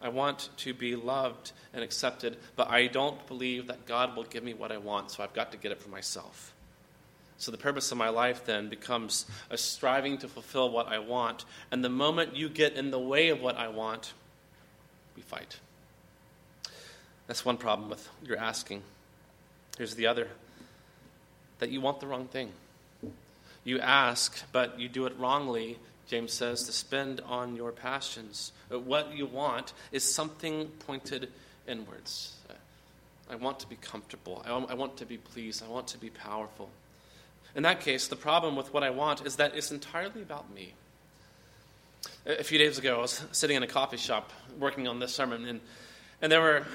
I 0.00 0.08
want 0.08 0.50
to 0.58 0.74
be 0.74 0.96
loved 0.96 1.52
and 1.72 1.82
accepted, 1.82 2.36
but 2.56 2.68
I 2.68 2.86
don't 2.86 3.26
believe 3.26 3.66
that 3.68 3.86
God 3.86 4.16
will 4.16 4.24
give 4.24 4.44
me 4.44 4.54
what 4.54 4.70
I 4.70 4.76
want, 4.76 5.10
so 5.10 5.22
I've 5.22 5.34
got 5.34 5.50
to 5.52 5.58
get 5.58 5.72
it 5.72 5.80
for 5.80 5.88
myself. 5.88 6.52
So 7.38 7.50
the 7.50 7.58
purpose 7.58 7.90
of 7.90 7.98
my 7.98 8.10
life 8.10 8.44
then 8.44 8.68
becomes 8.68 9.26
a 9.50 9.56
striving 9.56 10.18
to 10.18 10.28
fulfill 10.28 10.70
what 10.70 10.88
I 10.88 10.98
want. 10.98 11.44
And 11.70 11.84
the 11.84 11.88
moment 11.88 12.36
you 12.36 12.48
get 12.48 12.74
in 12.74 12.90
the 12.90 12.98
way 12.98 13.30
of 13.30 13.40
what 13.40 13.56
I 13.56 13.68
want, 13.68 14.12
we 15.16 15.22
fight. 15.22 15.58
That's 17.26 17.44
one 17.44 17.56
problem 17.56 17.88
with 17.88 18.08
your 18.22 18.38
asking. 18.38 18.82
Here's 19.76 19.94
the 19.94 20.06
other 20.06 20.28
that 21.58 21.70
you 21.70 21.80
want 21.80 22.00
the 22.00 22.06
wrong 22.06 22.26
thing. 22.26 22.52
You 23.64 23.80
ask, 23.80 24.42
but 24.52 24.78
you 24.78 24.88
do 24.88 25.06
it 25.06 25.14
wrongly 25.18 25.78
James 26.06 26.32
says, 26.32 26.64
to 26.64 26.72
spend 26.72 27.20
on 27.20 27.56
your 27.56 27.72
passions. 27.72 28.52
Uh, 28.70 28.78
what 28.78 29.16
you 29.16 29.26
want 29.26 29.72
is 29.92 30.04
something 30.04 30.66
pointed 30.86 31.30
inwards. 31.66 32.34
Uh, 32.48 32.54
I 33.30 33.36
want 33.36 33.60
to 33.60 33.68
be 33.68 33.76
comfortable. 33.76 34.42
I 34.46 34.74
want 34.74 34.98
to 34.98 35.06
be 35.06 35.16
pleased. 35.16 35.62
I 35.64 35.68
want 35.68 35.88
to 35.88 35.98
be 35.98 36.10
powerful. 36.10 36.68
In 37.56 37.62
that 37.62 37.80
case, 37.80 38.08
the 38.08 38.16
problem 38.16 38.56
with 38.56 38.74
what 38.74 38.82
I 38.82 38.90
want 38.90 39.24
is 39.26 39.36
that 39.36 39.54
it's 39.54 39.70
entirely 39.70 40.22
about 40.22 40.52
me. 40.52 40.74
A 42.26 42.44
few 42.44 42.58
days 42.58 42.78
ago, 42.78 42.98
I 42.98 43.00
was 43.00 43.24
sitting 43.32 43.56
in 43.56 43.62
a 43.62 43.66
coffee 43.66 43.96
shop 43.96 44.30
working 44.58 44.88
on 44.88 44.98
this 44.98 45.14
sermon, 45.14 45.46
and, 45.46 45.60
and 46.20 46.30
there 46.30 46.40
were 46.40 46.66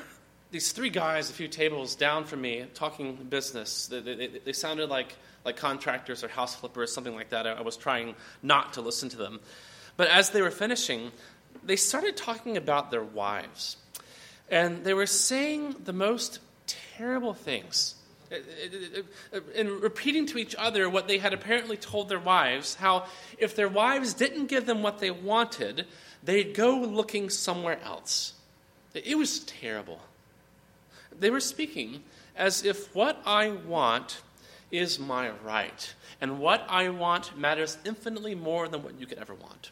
these 0.52 0.72
three 0.72 0.90
guys 0.90 1.30
a 1.30 1.34
few 1.34 1.48
tables 1.48 1.96
down 1.96 2.26
from 2.26 2.42
me 2.42 2.66
talking 2.74 3.16
business. 3.16 3.88
They, 3.88 4.00
they, 4.00 4.28
they 4.28 4.54
sounded 4.54 4.90
like 4.90 5.16
like 5.46 5.58
contractors 5.58 6.24
or 6.24 6.28
house 6.28 6.56
flippers, 6.56 6.94
something 6.94 7.16
like 7.16 7.30
that. 7.30 7.48
I, 7.48 7.52
I 7.54 7.62
was 7.62 7.78
trying 7.78 8.16
not 8.44 8.74
to 8.74 8.82
listen 8.82 9.10
to 9.10 9.18
them. 9.18 9.40
But 9.98 10.08
as 10.10 10.30
they 10.30 10.42
were 10.42 10.52
finishing, 10.52 11.12
they 11.64 11.76
started 11.76 12.16
talking 12.16 12.58
about 12.58 12.92
their 12.92 13.04
wives. 13.04 13.78
And 14.50 14.84
they 14.84 14.94
were 14.94 15.06
saying 15.06 15.76
the 15.84 15.94
most 15.94 16.40
terrible 16.68 17.34
things 17.34 17.96
uh, 18.32 18.36
uh, 18.36 19.38
uh, 19.38 19.40
and 19.56 19.70
repeating 19.82 20.28
to 20.28 20.38
each 20.38 20.56
other 20.56 20.88
what 20.90 21.08
they 21.08 21.18
had 21.18 21.34
apparently 21.34 21.78
told 21.78 22.10
their 22.10 22.20
wives 22.20 22.76
how 22.76 23.06
if 23.40 23.56
their 23.56 23.68
wives 23.68 24.14
didn't 24.14 24.46
give 24.46 24.68
them 24.68 24.84
what 24.84 25.00
they 25.00 25.10
wanted, 25.10 25.88
they'd 26.24 26.54
go 26.54 26.78
looking 26.78 27.30
somewhere 27.30 27.80
else. 27.84 28.34
It 28.94 29.18
was 29.18 29.40
terrible. 29.40 30.00
They 31.18 31.30
were 31.30 31.40
speaking 31.40 32.04
as 32.36 32.64
if 32.64 32.94
what 32.96 33.20
I 33.26 33.50
want 33.50 34.22
is 34.72 35.00
my 35.00 35.32
right, 35.44 35.94
and 36.22 36.40
what 36.40 36.66
I 36.70 36.90
want 36.90 37.38
matters 37.38 37.78
infinitely 37.86 38.36
more 38.36 38.68
than 38.68 38.84
what 38.84 39.00
you 39.00 39.06
could 39.06 39.18
ever 39.18 39.34
want. 39.34 39.72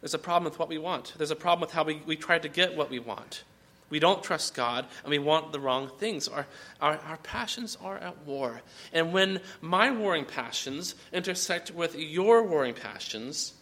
There's 0.00 0.14
a 0.14 0.18
problem 0.18 0.44
with 0.44 0.58
what 0.58 0.68
we 0.68 0.76
want. 0.76 1.14
There's 1.16 1.30
a 1.30 1.36
problem 1.36 1.62
with 1.62 1.72
how 1.72 1.84
we, 1.84 2.02
we 2.04 2.16
try 2.16 2.38
to 2.38 2.48
get 2.48 2.76
what 2.76 2.90
we 2.90 2.98
want. 2.98 3.42
We 3.88 3.98
don't 4.00 4.22
trust 4.22 4.54
God 4.54 4.86
and 5.02 5.10
we 5.10 5.18
want 5.18 5.52
the 5.52 5.60
wrong 5.60 5.90
things. 5.98 6.28
Our, 6.28 6.46
our, 6.80 6.98
our, 6.98 7.16
passions 7.18 7.78
are 7.82 7.96
at 7.96 8.26
war. 8.26 8.60
And 8.92 9.12
when 9.12 9.40
my 9.60 9.90
warring 9.90 10.24
passions 10.24 10.94
intersect 11.12 11.70
with 11.70 11.94
your 11.94 12.42
warring 12.42 12.74
passions, 12.74 13.54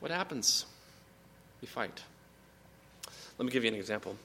what 0.00 0.10
happens? 0.10 0.66
We 1.60 1.68
fight. 1.68 2.02
Let 3.38 3.46
me 3.46 3.52
give 3.52 3.64
you 3.64 3.70
an 3.70 3.76
example. 3.76 4.16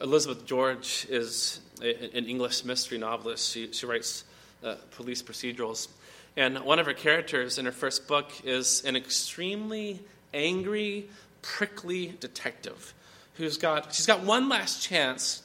Elizabeth 0.00 0.46
George 0.46 1.06
is 1.08 1.60
a, 1.82 2.16
an 2.16 2.26
English 2.26 2.64
mystery 2.64 2.98
novelist. 2.98 3.52
She, 3.52 3.72
she 3.72 3.86
writes 3.86 4.24
uh, 4.64 4.76
police 4.92 5.22
procedurals. 5.22 5.88
And 6.36 6.58
one 6.60 6.78
of 6.78 6.86
her 6.86 6.94
characters 6.94 7.58
in 7.58 7.64
her 7.64 7.72
first 7.72 8.08
book 8.08 8.30
is 8.44 8.84
an 8.84 8.96
extremely 8.96 10.00
angry, 10.32 11.08
prickly 11.42 12.14
detective 12.20 12.94
who's 13.34 13.56
got 13.56 13.94
she's 13.94 14.06
got 14.06 14.22
one 14.22 14.48
last 14.48 14.82
chance 14.82 15.42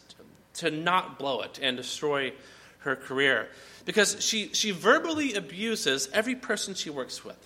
to 0.55 0.71
not 0.71 1.19
blow 1.19 1.41
it 1.41 1.59
and 1.61 1.77
destroy 1.77 2.33
her 2.79 2.95
career 2.95 3.47
because 3.85 4.21
she, 4.23 4.49
she 4.53 4.71
verbally 4.71 5.33
abuses 5.33 6.09
every 6.11 6.35
person 6.35 6.73
she 6.73 6.89
works 6.89 7.23
with. 7.23 7.37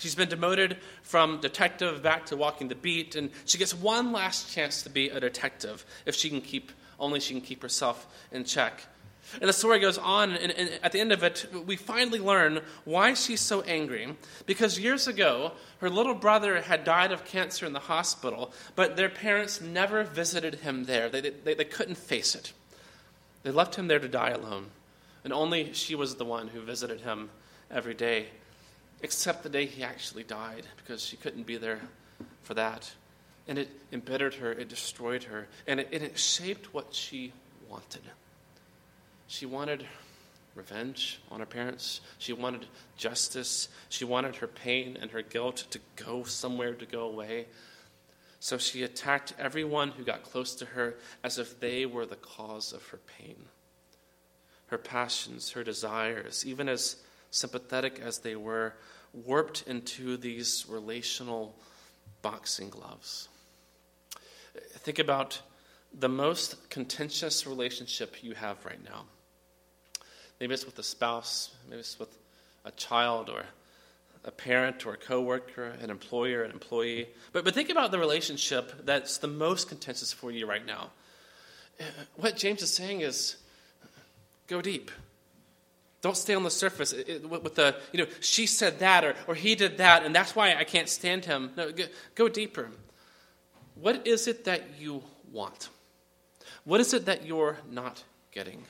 She's 0.00 0.14
been 0.14 0.30
demoted 0.30 0.78
from 1.02 1.40
detective 1.40 2.02
back 2.02 2.26
to 2.26 2.36
walking 2.36 2.68
the 2.68 2.74
beat, 2.74 3.16
and 3.16 3.30
she 3.44 3.58
gets 3.58 3.74
one 3.74 4.12
last 4.12 4.50
chance 4.50 4.82
to 4.84 4.90
be 4.90 5.10
a 5.10 5.20
detective 5.20 5.84
if 6.06 6.14
she 6.14 6.30
can 6.30 6.40
keep 6.40 6.72
only 6.98 7.20
she 7.20 7.34
can 7.34 7.42
keep 7.42 7.60
herself 7.62 8.06
in 8.32 8.44
check. 8.44 8.82
And 9.40 9.48
the 9.48 9.52
story 9.52 9.78
goes 9.78 9.98
on, 9.98 10.32
and, 10.32 10.52
and, 10.52 10.70
at 10.82 10.92
the 10.92 11.00
end 11.00 11.12
of 11.12 11.22
it, 11.22 11.46
we 11.66 11.76
finally 11.76 12.18
learn 12.18 12.60
why 12.84 13.12
she's 13.12 13.42
so 13.42 13.60
angry. 13.62 14.16
Because 14.46 14.78
years 14.78 15.06
ago, 15.06 15.52
her 15.78 15.90
little 15.90 16.14
brother 16.14 16.62
had 16.62 16.84
died 16.84 17.12
of 17.12 17.26
cancer 17.26 17.66
in 17.66 17.74
the 17.74 17.78
hospital, 17.78 18.52
but 18.74 18.96
their 18.96 19.10
parents 19.10 19.60
never 19.60 20.02
visited 20.02 20.56
him 20.56 20.84
there. 20.84 21.10
They, 21.10 21.20
they, 21.20 21.54
they 21.54 21.64
couldn't 21.64 21.98
face 21.98 22.34
it. 22.34 22.54
They 23.42 23.50
left 23.50 23.76
him 23.76 23.86
there 23.86 23.98
to 23.98 24.08
die 24.08 24.30
alone. 24.30 24.66
And 25.24 25.32
only 25.32 25.74
she 25.74 25.94
was 25.94 26.16
the 26.16 26.24
one 26.24 26.48
who 26.48 26.62
visited 26.62 27.02
him 27.02 27.28
every 27.70 27.94
day, 27.94 28.28
except 29.02 29.42
the 29.42 29.48
day 29.48 29.66
he 29.66 29.82
actually 29.82 30.24
died, 30.24 30.66
because 30.76 31.04
she 31.04 31.16
couldn't 31.16 31.46
be 31.46 31.56
there 31.56 31.80
for 32.42 32.54
that. 32.54 32.90
And 33.48 33.58
it 33.58 33.68
embittered 33.92 34.34
her, 34.34 34.52
it 34.52 34.68
destroyed 34.68 35.24
her, 35.24 35.48
and 35.66 35.80
it, 35.80 35.88
and 35.92 36.02
it 36.02 36.18
shaped 36.18 36.72
what 36.74 36.94
she 36.94 37.32
wanted. 37.68 38.02
She 39.26 39.46
wanted 39.46 39.86
revenge 40.54 41.20
on 41.30 41.40
her 41.40 41.46
parents. 41.46 42.00
She 42.18 42.32
wanted 42.32 42.66
justice. 42.96 43.68
She 43.88 44.04
wanted 44.04 44.36
her 44.36 44.46
pain 44.46 44.98
and 45.00 45.10
her 45.12 45.22
guilt 45.22 45.66
to 45.70 45.80
go 45.96 46.24
somewhere 46.24 46.74
to 46.74 46.86
go 46.86 47.02
away. 47.02 47.46
So 48.40 48.58
she 48.58 48.82
attacked 48.82 49.34
everyone 49.38 49.90
who 49.90 50.04
got 50.04 50.22
close 50.22 50.54
to 50.56 50.64
her 50.64 50.96
as 51.22 51.38
if 51.38 51.60
they 51.60 51.86
were 51.86 52.06
the 52.06 52.16
cause 52.16 52.72
of 52.72 52.86
her 52.88 52.98
pain. 53.18 53.36
Her 54.66 54.78
passions, 54.78 55.50
her 55.52 55.64
desires, 55.64 56.44
even 56.46 56.68
as 56.68 56.96
sympathetic 57.30 58.00
as 58.00 58.18
they 58.18 58.36
were, 58.36 58.74
warped 59.12 59.62
into 59.66 60.16
these 60.16 60.66
relational 60.68 61.54
boxing 62.22 62.70
gloves. 62.70 63.28
Think 64.78 64.98
about 64.98 65.40
the 65.92 66.08
most 66.08 66.70
contentious 66.70 67.46
relationship 67.46 68.22
you 68.22 68.34
have 68.34 68.64
right 68.64 68.82
now. 68.84 69.04
Maybe 70.38 70.54
it's 70.54 70.64
with 70.64 70.78
a 70.78 70.82
spouse, 70.82 71.50
maybe 71.68 71.80
it's 71.80 71.98
with 71.98 72.16
a 72.64 72.70
child 72.72 73.28
or 73.28 73.44
a 74.24 74.30
parent 74.30 74.86
or 74.86 74.94
a 74.94 74.96
coworker, 74.96 75.72
an 75.80 75.90
employer, 75.90 76.42
an 76.42 76.50
employee. 76.50 77.08
But, 77.32 77.44
but 77.44 77.54
think 77.54 77.70
about 77.70 77.90
the 77.90 77.98
relationship 77.98 78.84
that's 78.84 79.18
the 79.18 79.28
most 79.28 79.68
contentious 79.68 80.12
for 80.12 80.30
you 80.30 80.46
right 80.46 80.64
now. 80.64 80.90
What 82.16 82.36
James 82.36 82.62
is 82.62 82.72
saying 82.72 83.00
is 83.00 83.36
go 84.46 84.60
deep. 84.60 84.90
Don't 86.02 86.16
stay 86.16 86.34
on 86.34 86.44
the 86.44 86.50
surface 86.50 86.94
with 86.94 87.54
the, 87.56 87.76
you 87.92 87.98
know, 87.98 88.10
she 88.20 88.46
said 88.46 88.78
that 88.78 89.04
or, 89.04 89.14
or 89.26 89.34
he 89.34 89.54
did 89.54 89.78
that, 89.78 90.04
and 90.04 90.14
that's 90.14 90.34
why 90.34 90.54
I 90.54 90.64
can't 90.64 90.88
stand 90.88 91.26
him. 91.26 91.50
No, 91.56 91.70
go, 92.14 92.28
deeper. 92.28 92.70
What 93.74 94.06
is 94.06 94.26
it 94.26 94.44
that 94.44 94.80
you 94.80 95.02
want? 95.30 95.68
What 96.64 96.80
is 96.80 96.94
it 96.94 97.04
that 97.06 97.26
you're 97.26 97.58
not 97.70 98.02
getting? 98.32 98.64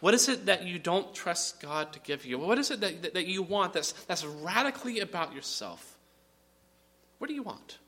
What 0.00 0.14
is 0.14 0.28
it 0.28 0.46
that 0.46 0.66
you 0.66 0.78
don't 0.78 1.12
trust 1.14 1.60
God 1.60 1.92
to 1.94 2.00
give 2.00 2.24
you? 2.24 2.38
What 2.38 2.58
is 2.58 2.70
it 2.70 2.80
that, 2.80 3.02
that, 3.02 3.14
that 3.14 3.26
you 3.26 3.42
want 3.42 3.72
that's, 3.72 3.92
that's 4.06 4.24
radically 4.24 5.00
about 5.00 5.34
yourself? 5.34 5.96
What 7.18 7.26
do 7.26 7.34
you 7.34 7.42
want? 7.42 7.78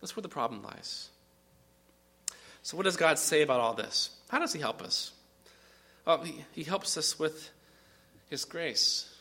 That's 0.00 0.14
where 0.14 0.22
the 0.22 0.28
problem 0.28 0.62
lies. 0.62 1.08
So, 2.62 2.76
what 2.76 2.84
does 2.84 2.96
God 2.96 3.18
say 3.18 3.42
about 3.42 3.60
all 3.60 3.74
this? 3.74 4.10
How 4.28 4.38
does 4.38 4.52
He 4.52 4.60
help 4.60 4.82
us? 4.82 5.12
Well, 6.06 6.22
He, 6.22 6.44
he 6.52 6.64
helps 6.64 6.96
us 6.96 7.18
with 7.18 7.50
His 8.32 8.46
grace. 8.46 9.14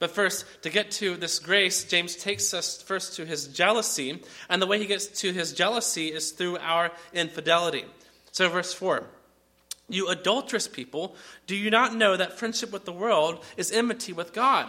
But 0.00 0.10
first, 0.10 0.44
to 0.62 0.70
get 0.70 0.90
to 0.92 1.16
this 1.16 1.38
grace, 1.38 1.84
James 1.84 2.16
takes 2.16 2.52
us 2.52 2.82
first 2.82 3.14
to 3.14 3.24
his 3.24 3.46
jealousy, 3.46 4.20
and 4.48 4.60
the 4.60 4.66
way 4.66 4.80
he 4.80 4.86
gets 4.86 5.06
to 5.20 5.32
his 5.32 5.52
jealousy 5.52 6.08
is 6.08 6.32
through 6.32 6.58
our 6.58 6.90
infidelity. 7.14 7.84
So, 8.32 8.48
verse 8.48 8.74
4 8.74 9.04
you 9.88 10.08
adulterous 10.08 10.66
people, 10.66 11.14
do 11.46 11.54
you 11.54 11.70
not 11.70 11.94
know 11.94 12.16
that 12.16 12.40
friendship 12.40 12.72
with 12.72 12.86
the 12.86 12.92
world 12.92 13.44
is 13.56 13.70
enmity 13.70 14.12
with 14.12 14.32
God? 14.32 14.66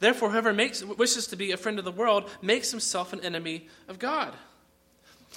Therefore, 0.00 0.28
whoever 0.28 0.52
makes, 0.52 0.84
wishes 0.84 1.26
to 1.28 1.36
be 1.36 1.52
a 1.52 1.56
friend 1.56 1.78
of 1.78 1.86
the 1.86 1.90
world 1.90 2.28
makes 2.42 2.70
himself 2.70 3.14
an 3.14 3.20
enemy 3.20 3.68
of 3.88 3.98
God. 3.98 4.34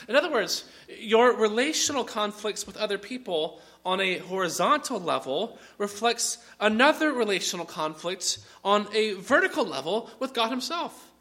In 0.10 0.18
other 0.18 0.30
words, 0.30 0.66
your 0.90 1.38
relational 1.38 2.04
conflicts 2.04 2.68
with 2.68 2.76
other 2.76 2.98
people 2.98 3.62
on 3.86 4.00
a 4.00 4.18
horizontal 4.20 5.00
level 5.00 5.58
reflects 5.78 6.38
another 6.60 7.12
relational 7.12 7.66
conflict 7.66 8.40
on 8.64 8.88
a 8.94 9.14
vertical 9.14 9.66
level 9.66 10.10
with 10.20 10.34
God 10.34 10.50
Himself. 10.50 11.12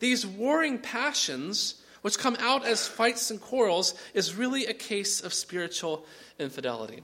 These 0.00 0.26
warring 0.26 0.78
passions, 0.78 1.80
which 2.02 2.18
come 2.18 2.36
out 2.40 2.66
as 2.66 2.88
fights 2.88 3.30
and 3.30 3.40
quarrels, 3.40 3.94
is 4.14 4.34
really 4.34 4.66
a 4.66 4.74
case 4.74 5.22
of 5.22 5.32
spiritual 5.32 6.04
infidelity. 6.38 7.02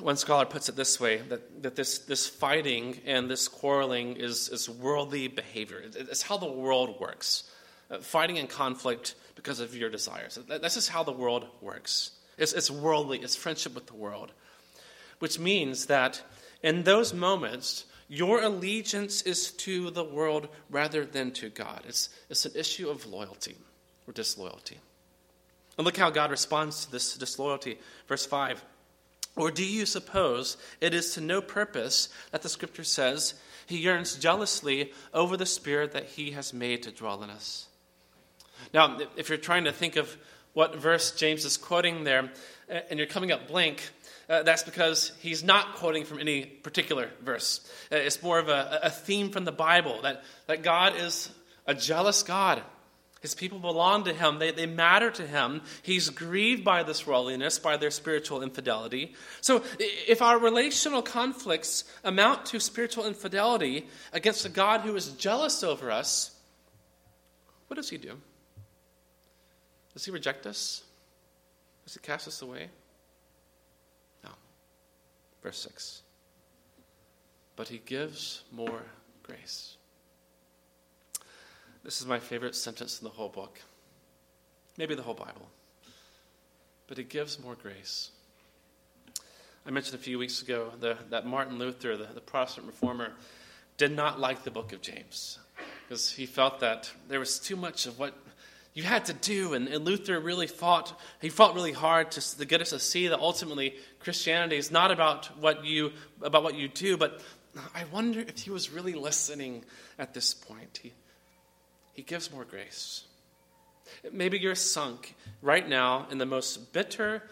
One 0.00 0.16
scholar 0.16 0.44
puts 0.44 0.68
it 0.68 0.76
this 0.76 0.98
way 0.98 1.18
that, 1.18 1.62
that 1.62 1.76
this, 1.76 1.98
this 2.00 2.26
fighting 2.26 3.00
and 3.06 3.30
this 3.30 3.48
quarreling 3.48 4.16
is, 4.16 4.48
is 4.48 4.68
worldly 4.68 5.28
behavior. 5.28 5.82
It's 5.82 6.22
how 6.22 6.36
the 6.36 6.50
world 6.50 7.00
works. 7.00 7.44
Uh, 7.90 7.98
fighting 7.98 8.38
and 8.38 8.48
conflict 8.48 9.14
because 9.36 9.60
of 9.60 9.76
your 9.76 9.90
desires. 9.90 10.38
That, 10.48 10.62
that's 10.62 10.74
just 10.74 10.88
how 10.88 11.04
the 11.04 11.12
world 11.12 11.46
works. 11.60 12.12
It's, 12.38 12.52
it's 12.52 12.70
worldly, 12.70 13.18
it's 13.20 13.36
friendship 13.36 13.74
with 13.74 13.86
the 13.86 13.94
world. 13.94 14.32
Which 15.18 15.38
means 15.38 15.86
that 15.86 16.22
in 16.62 16.82
those 16.82 17.14
moments, 17.14 17.84
your 18.08 18.42
allegiance 18.42 19.22
is 19.22 19.50
to 19.52 19.90
the 19.90 20.04
world 20.04 20.48
rather 20.70 21.04
than 21.04 21.32
to 21.32 21.48
God. 21.48 21.82
It's, 21.86 22.10
it's 22.28 22.44
an 22.44 22.52
issue 22.54 22.88
of 22.88 23.06
loyalty 23.06 23.56
or 24.06 24.12
disloyalty. 24.12 24.78
And 25.76 25.84
look 25.84 25.96
how 25.96 26.10
God 26.10 26.30
responds 26.30 26.84
to 26.84 26.92
this 26.92 27.16
disloyalty. 27.16 27.78
Verse 28.06 28.26
5 28.26 28.62
Or 29.36 29.50
do 29.50 29.64
you 29.64 29.86
suppose 29.86 30.56
it 30.80 30.94
is 30.94 31.14
to 31.14 31.20
no 31.20 31.40
purpose 31.40 32.08
that 32.30 32.42
the 32.42 32.48
scripture 32.48 32.84
says, 32.84 33.34
He 33.66 33.78
yearns 33.78 34.16
jealously 34.16 34.92
over 35.12 35.36
the 35.36 35.46
spirit 35.46 35.92
that 35.92 36.06
He 36.10 36.32
has 36.32 36.52
made 36.52 36.82
to 36.84 36.92
dwell 36.92 37.22
in 37.22 37.30
us? 37.30 37.66
Now, 38.72 38.98
if 39.16 39.28
you're 39.28 39.38
trying 39.38 39.64
to 39.64 39.72
think 39.72 39.96
of 39.96 40.16
what 40.54 40.76
verse 40.76 41.12
James 41.12 41.44
is 41.44 41.56
quoting 41.56 42.04
there, 42.04 42.32
uh, 42.70 42.80
and 42.90 42.98
you're 42.98 43.06
coming 43.06 43.30
up 43.30 43.46
blank, 43.46 43.90
uh, 44.28 44.42
that's 44.42 44.62
because 44.62 45.12
he's 45.20 45.44
not 45.44 45.74
quoting 45.76 46.04
from 46.04 46.18
any 46.18 46.46
particular 46.46 47.10
verse. 47.22 47.60
Uh, 47.92 47.96
it's 47.96 48.22
more 48.22 48.38
of 48.38 48.48
a, 48.48 48.80
a 48.84 48.90
theme 48.90 49.30
from 49.30 49.44
the 49.44 49.52
Bible 49.52 50.00
that, 50.02 50.24
that 50.46 50.62
God 50.62 50.94
is 50.96 51.30
a 51.66 51.74
jealous 51.74 52.22
God 52.22 52.62
his 53.24 53.34
people 53.34 53.58
belong 53.58 54.04
to 54.04 54.12
him, 54.12 54.38
they, 54.38 54.50
they 54.50 54.66
matter 54.66 55.10
to 55.10 55.26
him. 55.26 55.62
He's 55.80 56.10
grieved 56.10 56.62
by 56.62 56.82
this 56.82 57.06
worldliness, 57.06 57.58
by 57.58 57.78
their 57.78 57.90
spiritual 57.90 58.42
infidelity. 58.42 59.14
So, 59.40 59.64
if 59.78 60.20
our 60.20 60.38
relational 60.38 61.00
conflicts 61.00 61.84
amount 62.04 62.44
to 62.46 62.60
spiritual 62.60 63.06
infidelity 63.06 63.88
against 64.12 64.44
a 64.44 64.50
God 64.50 64.82
who 64.82 64.94
is 64.94 65.08
jealous 65.12 65.64
over 65.64 65.90
us, 65.90 66.38
what 67.68 67.76
does 67.76 67.88
he 67.88 67.96
do? 67.96 68.18
Does 69.94 70.04
he 70.04 70.10
reject 70.10 70.46
us? 70.46 70.82
Does 71.84 71.94
he 71.94 72.00
cast 72.00 72.28
us 72.28 72.42
away? 72.42 72.68
No. 74.22 74.30
verse 75.42 75.58
6. 75.58 76.02
But 77.56 77.68
he 77.68 77.78
gives 77.78 78.42
more 78.52 78.82
grace. 79.22 79.76
This 81.84 82.00
is 82.00 82.06
my 82.06 82.18
favorite 82.18 82.56
sentence 82.56 83.00
in 83.00 83.04
the 83.04 83.10
whole 83.10 83.28
book, 83.28 83.60
maybe 84.76 84.94
the 84.94 85.02
whole 85.02 85.14
Bible. 85.14 85.48
But 86.88 86.98
he 86.98 87.04
gives 87.04 87.38
more 87.38 87.54
grace. 87.54 88.10
I 89.66 89.70
mentioned 89.70 89.94
a 89.94 90.02
few 90.02 90.18
weeks 90.18 90.42
ago 90.42 90.72
the, 90.80 90.96
that 91.10 91.26
Martin 91.26 91.58
Luther, 91.58 91.96
the, 91.96 92.08
the 92.12 92.20
Protestant 92.20 92.66
reformer, 92.66 93.12
did 93.76 93.92
not 93.92 94.18
like 94.18 94.44
the 94.44 94.50
book 94.50 94.72
of 94.72 94.80
James 94.80 95.38
because 95.86 96.10
he 96.10 96.26
felt 96.26 96.60
that 96.60 96.90
there 97.08 97.18
was 97.18 97.38
too 97.38 97.56
much 97.56 97.86
of 97.86 97.98
what 97.98 98.14
you 98.74 98.82
had 98.82 99.06
to 99.06 99.12
do. 99.12 99.54
And, 99.54 99.68
and, 99.68 99.84
Luther 99.84 100.18
really 100.20 100.48
fought, 100.48 101.00
he 101.20 101.28
fought 101.28 101.54
really 101.54 101.72
hard 101.72 102.10
to, 102.12 102.38
to 102.38 102.44
get 102.44 102.60
us 102.60 102.70
to 102.70 102.78
see 102.78 103.08
that 103.08 103.20
ultimately 103.20 103.76
Christianity 104.00 104.56
is 104.56 104.70
not 104.70 104.90
about 104.90 105.26
what 105.40 105.64
you, 105.64 105.92
about 106.20 106.42
what 106.42 106.56
you 106.56 106.68
do, 106.68 106.96
but 106.96 107.20
I 107.74 107.84
wonder 107.92 108.20
if 108.20 108.38
he 108.38 108.50
was 108.50 108.70
really 108.70 108.94
listening 108.94 109.64
at 109.98 110.12
this 110.12 110.34
point. 110.34 110.80
He, 110.82 110.92
he 111.92 112.02
gives 112.02 112.32
more 112.32 112.44
grace. 112.44 113.04
Maybe 114.12 114.38
you're 114.38 114.56
sunk 114.56 115.14
right 115.40 115.66
now 115.66 116.08
in 116.10 116.18
the 116.18 116.26
most 116.26 116.72
bitter, 116.72 117.22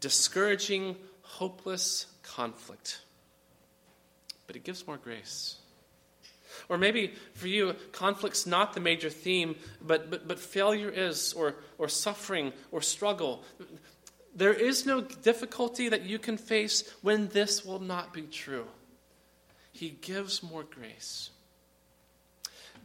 discouraging, 0.00 0.96
hopeless 1.22 2.06
conflict. 2.22 3.02
But 4.46 4.56
he 4.56 4.60
gives 4.60 4.86
more 4.86 4.96
grace. 4.96 5.56
Or 6.70 6.78
maybe 6.78 7.12
for 7.34 7.48
you, 7.48 7.74
conflict's 7.90 8.46
not 8.46 8.74
the 8.74 8.80
major 8.80 9.10
theme, 9.10 9.56
but, 9.82 10.08
but, 10.08 10.28
but 10.28 10.38
failure 10.38 10.88
is, 10.88 11.32
or, 11.32 11.56
or 11.78 11.88
suffering, 11.88 12.52
or 12.70 12.80
struggle. 12.80 13.42
There 14.36 14.54
is 14.54 14.86
no 14.86 15.00
difficulty 15.00 15.88
that 15.88 16.02
you 16.02 16.20
can 16.20 16.36
face 16.38 16.84
when 17.02 17.26
this 17.28 17.64
will 17.64 17.80
not 17.80 18.14
be 18.14 18.22
true. 18.22 18.66
He 19.72 19.90
gives 20.00 20.44
more 20.44 20.62
grace. 20.62 21.30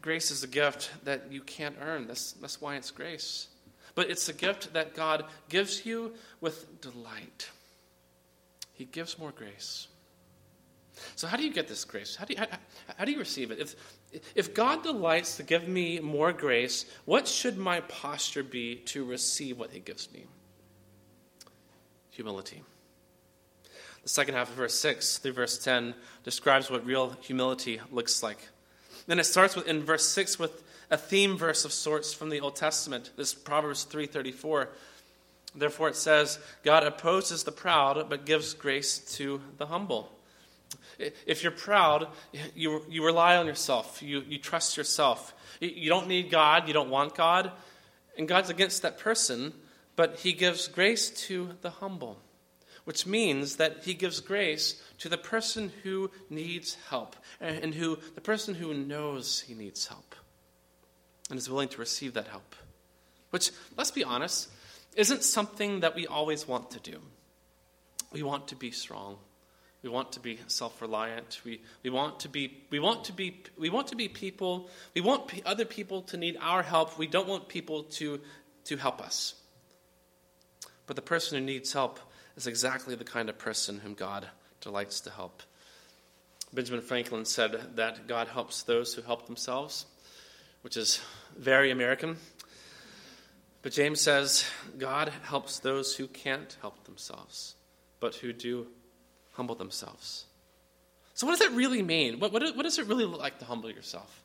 Grace 0.02 0.32
is 0.32 0.44
a 0.44 0.48
gift 0.48 0.90
that 1.04 1.32
you 1.32 1.42
can't 1.42 1.76
earn. 1.80 2.08
That's, 2.08 2.32
that's 2.34 2.60
why 2.60 2.78
it's 2.78 2.90
grace. 2.90 3.50
But 3.94 4.10
it's 4.10 4.28
a 4.30 4.34
gift 4.34 4.74
that 4.74 4.96
God 4.96 5.26
gives 5.48 5.86
you 5.86 6.14
with 6.42 6.82
delight. 6.82 7.50
He 8.74 8.86
gives 8.86 9.20
more 9.20 9.32
grace. 9.32 9.88
So, 11.16 11.28
how 11.28 11.38
do 11.38 11.44
you 11.44 11.54
get 11.54 11.68
this 11.68 11.84
grace? 11.86 12.16
How 12.16 12.26
do 12.26 12.34
you, 12.34 12.40
how, 12.40 12.48
how 12.98 13.06
do 13.06 13.12
you 13.12 13.20
receive 13.20 13.52
it? 13.52 13.60
If, 13.60 13.76
if 14.36 14.54
God 14.54 14.84
delights 14.84 15.38
to 15.38 15.44
give 15.44 15.68
me 15.68 16.00
more 16.00 16.32
grace, 16.32 16.86
what 17.06 17.28
should 17.28 17.58
my 17.58 17.82
posture 17.82 18.44
be 18.44 18.76
to 18.86 19.04
receive 19.04 19.60
what 19.60 19.72
He 19.72 19.80
gives 19.80 20.12
me? 20.12 20.26
Humility. 22.12 22.64
The 24.04 24.10
second 24.10 24.36
half 24.36 24.50
of 24.50 24.56
verse 24.56 24.76
6 24.80 25.18
through 25.18 25.34
verse 25.34 25.58
10 25.58 25.96
describes 26.24 26.70
what 26.70 26.86
real 26.86 27.18
humility 27.22 27.82
looks 27.92 28.22
like. 28.22 28.38
Then 29.08 29.20
it 29.20 29.24
starts 29.24 29.56
with, 29.56 29.68
in 29.68 29.84
verse 29.84 30.08
6 30.08 30.38
with 30.38 30.64
a 30.92 30.98
theme 30.98 31.38
verse 31.38 31.66
of 31.66 31.74
sorts 31.74 32.14
from 32.14 32.30
the 32.30 32.40
Old 32.40 32.56
Testament, 32.56 33.12
this 33.18 33.34
Proverbs 33.34 33.86
3:34. 33.90 34.68
Therefore 35.56 35.90
it 35.90 35.96
says, 35.96 36.38
God 36.64 36.84
opposes 36.84 37.44
the 37.44 37.52
proud 37.52 38.10
but 38.10 38.26
gives 38.26 38.54
grace 38.54 39.00
to 39.16 39.42
the 39.58 39.68
humble. 39.68 40.12
If 41.26 41.44
you're 41.44 41.52
proud, 41.52 42.08
you, 42.56 42.84
you 42.90 43.06
rely 43.06 43.36
on 43.36 43.48
yourself, 43.48 44.02
you, 44.02 44.24
you 44.28 44.38
trust 44.38 44.78
yourself. 44.78 45.34
You 45.60 45.90
don't 45.90 46.08
need 46.08 46.30
God, 46.30 46.68
you 46.68 46.74
don't 46.74 46.90
want 46.90 47.16
God, 47.16 47.52
and 48.18 48.28
God's 48.28 48.50
against 48.50 48.82
that 48.82 48.98
person, 48.98 49.54
but 49.96 50.20
He 50.20 50.34
gives 50.34 50.68
grace 50.68 51.10
to 51.28 51.52
the 51.62 51.70
humble, 51.70 52.18
which 52.86 53.06
means 53.06 53.58
that 53.58 53.84
He 53.84 53.94
gives 53.94 54.20
grace 54.22 54.82
to 55.00 55.10
the 55.10 55.18
person 55.18 55.72
who 55.84 56.12
needs 56.30 56.78
help 56.90 57.16
and 57.42 57.74
who 57.74 58.00
the 58.16 58.22
person 58.22 58.56
who 58.56 58.74
knows 58.74 59.42
he 59.42 59.54
needs 59.54 59.88
help 59.88 60.16
and 61.30 61.38
is 61.38 61.50
willing 61.50 61.70
to 61.70 61.78
receive 61.78 62.14
that 62.14 62.28
help. 62.28 62.56
Which, 63.32 63.52
let's 63.78 63.92
be 63.92 64.04
honest, 64.04 64.50
isn't 64.96 65.24
something 65.24 65.82
that 65.82 65.96
we 65.96 66.08
always 66.08 66.48
want 66.48 66.72
to 66.72 66.80
do. 66.80 67.00
We 68.12 68.24
want 68.24 68.48
to 68.50 68.56
be 68.56 68.72
strong. 68.72 69.18
We 69.86 69.92
want 69.92 70.14
to 70.14 70.20
be 70.20 70.40
self-reliant. 70.48 71.42
We, 71.46 71.62
we 71.84 71.92
want 71.92 72.22
to 72.22 72.28
be 72.28 72.58
we 72.72 72.80
want 72.80 73.04
to 73.04 73.14
be 73.14 73.44
we 73.56 73.70
want 73.70 73.90
to 73.90 73.96
be 73.96 74.08
people. 74.08 74.68
We 74.96 75.02
want 75.02 75.28
p- 75.28 75.44
other 75.46 75.64
people 75.64 76.02
to 76.10 76.18
need 76.18 76.38
our 76.42 76.64
help. 76.64 76.98
We 76.98 77.06
don't 77.06 77.28
want 77.28 77.50
people 77.50 77.84
to 77.84 78.20
to 78.64 78.78
help 78.78 79.00
us. 79.00 79.36
But 80.88 80.96
the 80.96 81.04
person 81.04 81.38
who 81.38 81.46
needs 81.46 81.72
help 81.72 82.00
is 82.36 82.48
exactly 82.48 82.96
the 82.96 83.04
kind 83.04 83.30
of 83.30 83.38
person 83.38 83.82
whom 83.82 83.94
God 83.94 84.28
delights 84.60 85.02
to 85.02 85.12
help. 85.12 85.44
Benjamin 86.52 86.82
Franklin 86.82 87.24
said 87.24 87.76
that 87.76 88.08
God 88.08 88.28
helps 88.30 88.64
those 88.64 88.96
who 88.96 89.04
help 89.04 89.28
themselves, 89.28 89.86
which 90.64 90.78
is 90.78 91.00
very 91.38 91.70
American. 91.70 92.18
But 93.62 93.74
James 93.74 94.02
says 94.02 94.46
God 94.80 95.14
helps 95.22 95.60
those 95.60 95.96
who 95.96 96.08
can't 96.08 96.58
help 96.62 96.86
themselves, 96.86 97.54
but 98.00 98.16
who 98.16 98.34
do 98.34 98.66
humble 99.36 99.56
themselves. 99.56 100.26
So, 101.14 101.26
what 101.26 101.38
does 101.38 101.48
that 101.48 101.56
really 101.56 101.82
mean? 101.82 102.20
What, 102.20 102.34
what, 102.34 102.44
what 102.56 102.64
does 102.64 102.78
it 102.80 102.88
really 102.88 103.06
look 103.06 103.20
like 103.20 103.40
to 103.40 103.46
humble 103.46 103.72
yourself? 103.72 104.22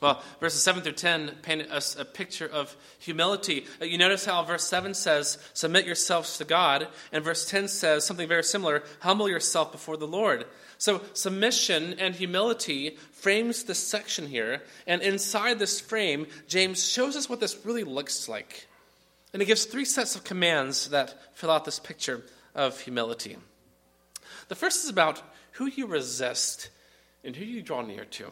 Well, 0.00 0.22
verses 0.38 0.62
7 0.62 0.82
through 0.82 0.92
10 0.92 1.38
paint 1.42 1.70
us 1.72 1.96
a 1.98 2.04
picture 2.04 2.46
of 2.46 2.76
humility. 3.00 3.66
Uh, 3.82 3.86
you 3.86 3.98
notice 3.98 4.24
how 4.24 4.44
verse 4.44 4.62
7 4.62 4.94
says, 4.94 5.38
Submit 5.54 5.86
yourselves 5.86 6.38
to 6.38 6.44
God, 6.44 6.86
and 7.10 7.24
verse 7.24 7.48
10 7.48 7.66
says 7.66 8.06
something 8.06 8.28
very 8.28 8.44
similar 8.44 8.84
Humble 9.00 9.28
yourself 9.28 9.72
before 9.72 9.96
the 9.96 10.06
Lord. 10.06 10.46
So, 10.80 11.00
submission 11.14 11.96
and 11.98 12.14
humility 12.14 12.96
frames 13.10 13.64
this 13.64 13.80
section 13.80 14.28
here, 14.28 14.62
and 14.86 15.02
inside 15.02 15.58
this 15.58 15.80
frame, 15.80 16.28
James 16.46 16.88
shows 16.88 17.16
us 17.16 17.28
what 17.28 17.40
this 17.40 17.64
really 17.64 17.82
looks 17.82 18.28
like. 18.28 18.68
And 19.32 19.42
he 19.42 19.46
gives 19.46 19.64
three 19.64 19.84
sets 19.84 20.14
of 20.14 20.22
commands 20.22 20.90
that 20.90 21.36
fill 21.36 21.50
out 21.50 21.64
this 21.64 21.80
picture 21.80 22.24
of 22.54 22.78
humility. 22.80 23.36
The 24.48 24.54
first 24.54 24.84
is 24.84 24.90
about 24.90 25.22
who 25.52 25.66
you 25.66 25.86
resist 25.86 26.70
and 27.22 27.36
who 27.36 27.44
you 27.44 27.62
draw 27.62 27.82
near 27.82 28.04
to. 28.04 28.30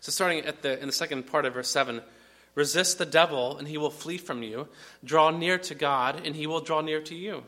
So, 0.00 0.12
starting 0.12 0.44
at 0.44 0.62
the, 0.62 0.78
in 0.80 0.86
the 0.86 0.92
second 0.92 1.26
part 1.26 1.44
of 1.44 1.54
verse 1.54 1.68
7, 1.68 2.02
resist 2.54 2.98
the 2.98 3.06
devil 3.06 3.56
and 3.56 3.66
he 3.66 3.78
will 3.78 3.90
flee 3.90 4.18
from 4.18 4.42
you. 4.42 4.68
Draw 5.04 5.30
near 5.30 5.58
to 5.58 5.74
God 5.74 6.24
and 6.24 6.36
he 6.36 6.46
will 6.46 6.60
draw 6.60 6.80
near 6.80 7.00
to 7.02 7.14
you. 7.14 7.44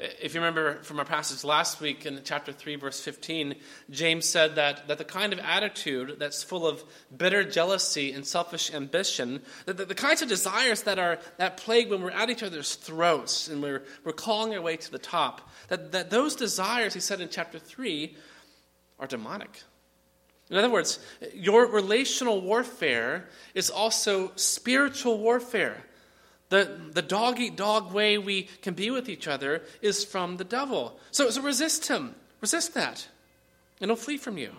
If 0.00 0.34
you 0.34 0.40
remember 0.40 0.82
from 0.82 0.98
our 0.98 1.04
passage 1.04 1.44
last 1.44 1.80
week 1.80 2.06
in 2.06 2.20
chapter 2.24 2.52
3, 2.52 2.76
verse 2.76 3.00
15, 3.00 3.54
James 3.90 4.24
said 4.24 4.56
that, 4.56 4.88
that 4.88 4.98
the 4.98 5.04
kind 5.04 5.32
of 5.32 5.38
attitude 5.38 6.16
that's 6.18 6.42
full 6.42 6.66
of 6.66 6.84
bitter 7.16 7.44
jealousy 7.44 8.12
and 8.12 8.26
selfish 8.26 8.72
ambition, 8.72 9.42
that 9.66 9.76
the, 9.76 9.84
the 9.84 9.94
kinds 9.94 10.22
of 10.22 10.28
desires 10.28 10.82
that 10.82 10.98
are 10.98 11.18
that 11.38 11.56
plague 11.56 11.90
when 11.90 12.02
we're 12.02 12.10
at 12.10 12.30
each 12.30 12.42
other's 12.42 12.74
throats 12.74 13.48
and 13.48 13.62
we're, 13.62 13.82
we're 14.04 14.12
calling 14.12 14.54
our 14.54 14.62
way 14.62 14.76
to 14.76 14.90
the 14.90 14.98
top, 14.98 15.48
that, 15.68 15.92
that 15.92 16.10
those 16.10 16.36
desires, 16.36 16.94
he 16.94 17.00
said 17.00 17.20
in 17.20 17.28
chapter 17.28 17.58
3, 17.58 18.16
are 18.98 19.06
demonic. 19.06 19.62
In 20.50 20.56
other 20.56 20.70
words, 20.70 21.00
your 21.34 21.66
relational 21.66 22.40
warfare 22.40 23.28
is 23.54 23.68
also 23.68 24.32
spiritual 24.36 25.18
warfare. 25.18 25.84
The, 26.48 26.78
the 26.92 27.02
dog 27.02 27.40
eat 27.40 27.56
dog 27.56 27.92
way 27.92 28.18
we 28.18 28.44
can 28.62 28.74
be 28.74 28.90
with 28.90 29.08
each 29.08 29.26
other 29.26 29.62
is 29.82 30.04
from 30.04 30.36
the 30.36 30.44
devil. 30.44 30.98
So, 31.10 31.28
so 31.30 31.42
resist 31.42 31.88
him. 31.88 32.14
Resist 32.40 32.74
that. 32.74 33.08
And 33.80 33.90
he'll 33.90 33.96
flee 33.96 34.16
from 34.16 34.38
you. 34.38 34.52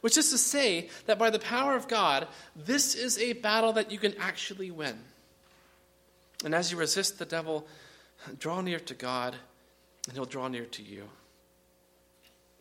Which 0.00 0.18
is 0.18 0.30
to 0.30 0.38
say 0.38 0.90
that 1.06 1.18
by 1.18 1.30
the 1.30 1.38
power 1.38 1.76
of 1.76 1.88
God, 1.88 2.26
this 2.56 2.94
is 2.94 3.18
a 3.18 3.34
battle 3.34 3.72
that 3.74 3.92
you 3.92 3.98
can 3.98 4.14
actually 4.18 4.70
win. 4.70 4.98
And 6.44 6.54
as 6.54 6.72
you 6.72 6.76
resist 6.76 7.18
the 7.18 7.24
devil, 7.24 7.66
draw 8.38 8.60
near 8.60 8.80
to 8.80 8.94
God, 8.94 9.36
and 10.06 10.14
he'll 10.14 10.24
draw 10.24 10.48
near 10.48 10.66
to 10.66 10.82
you. 10.82 11.04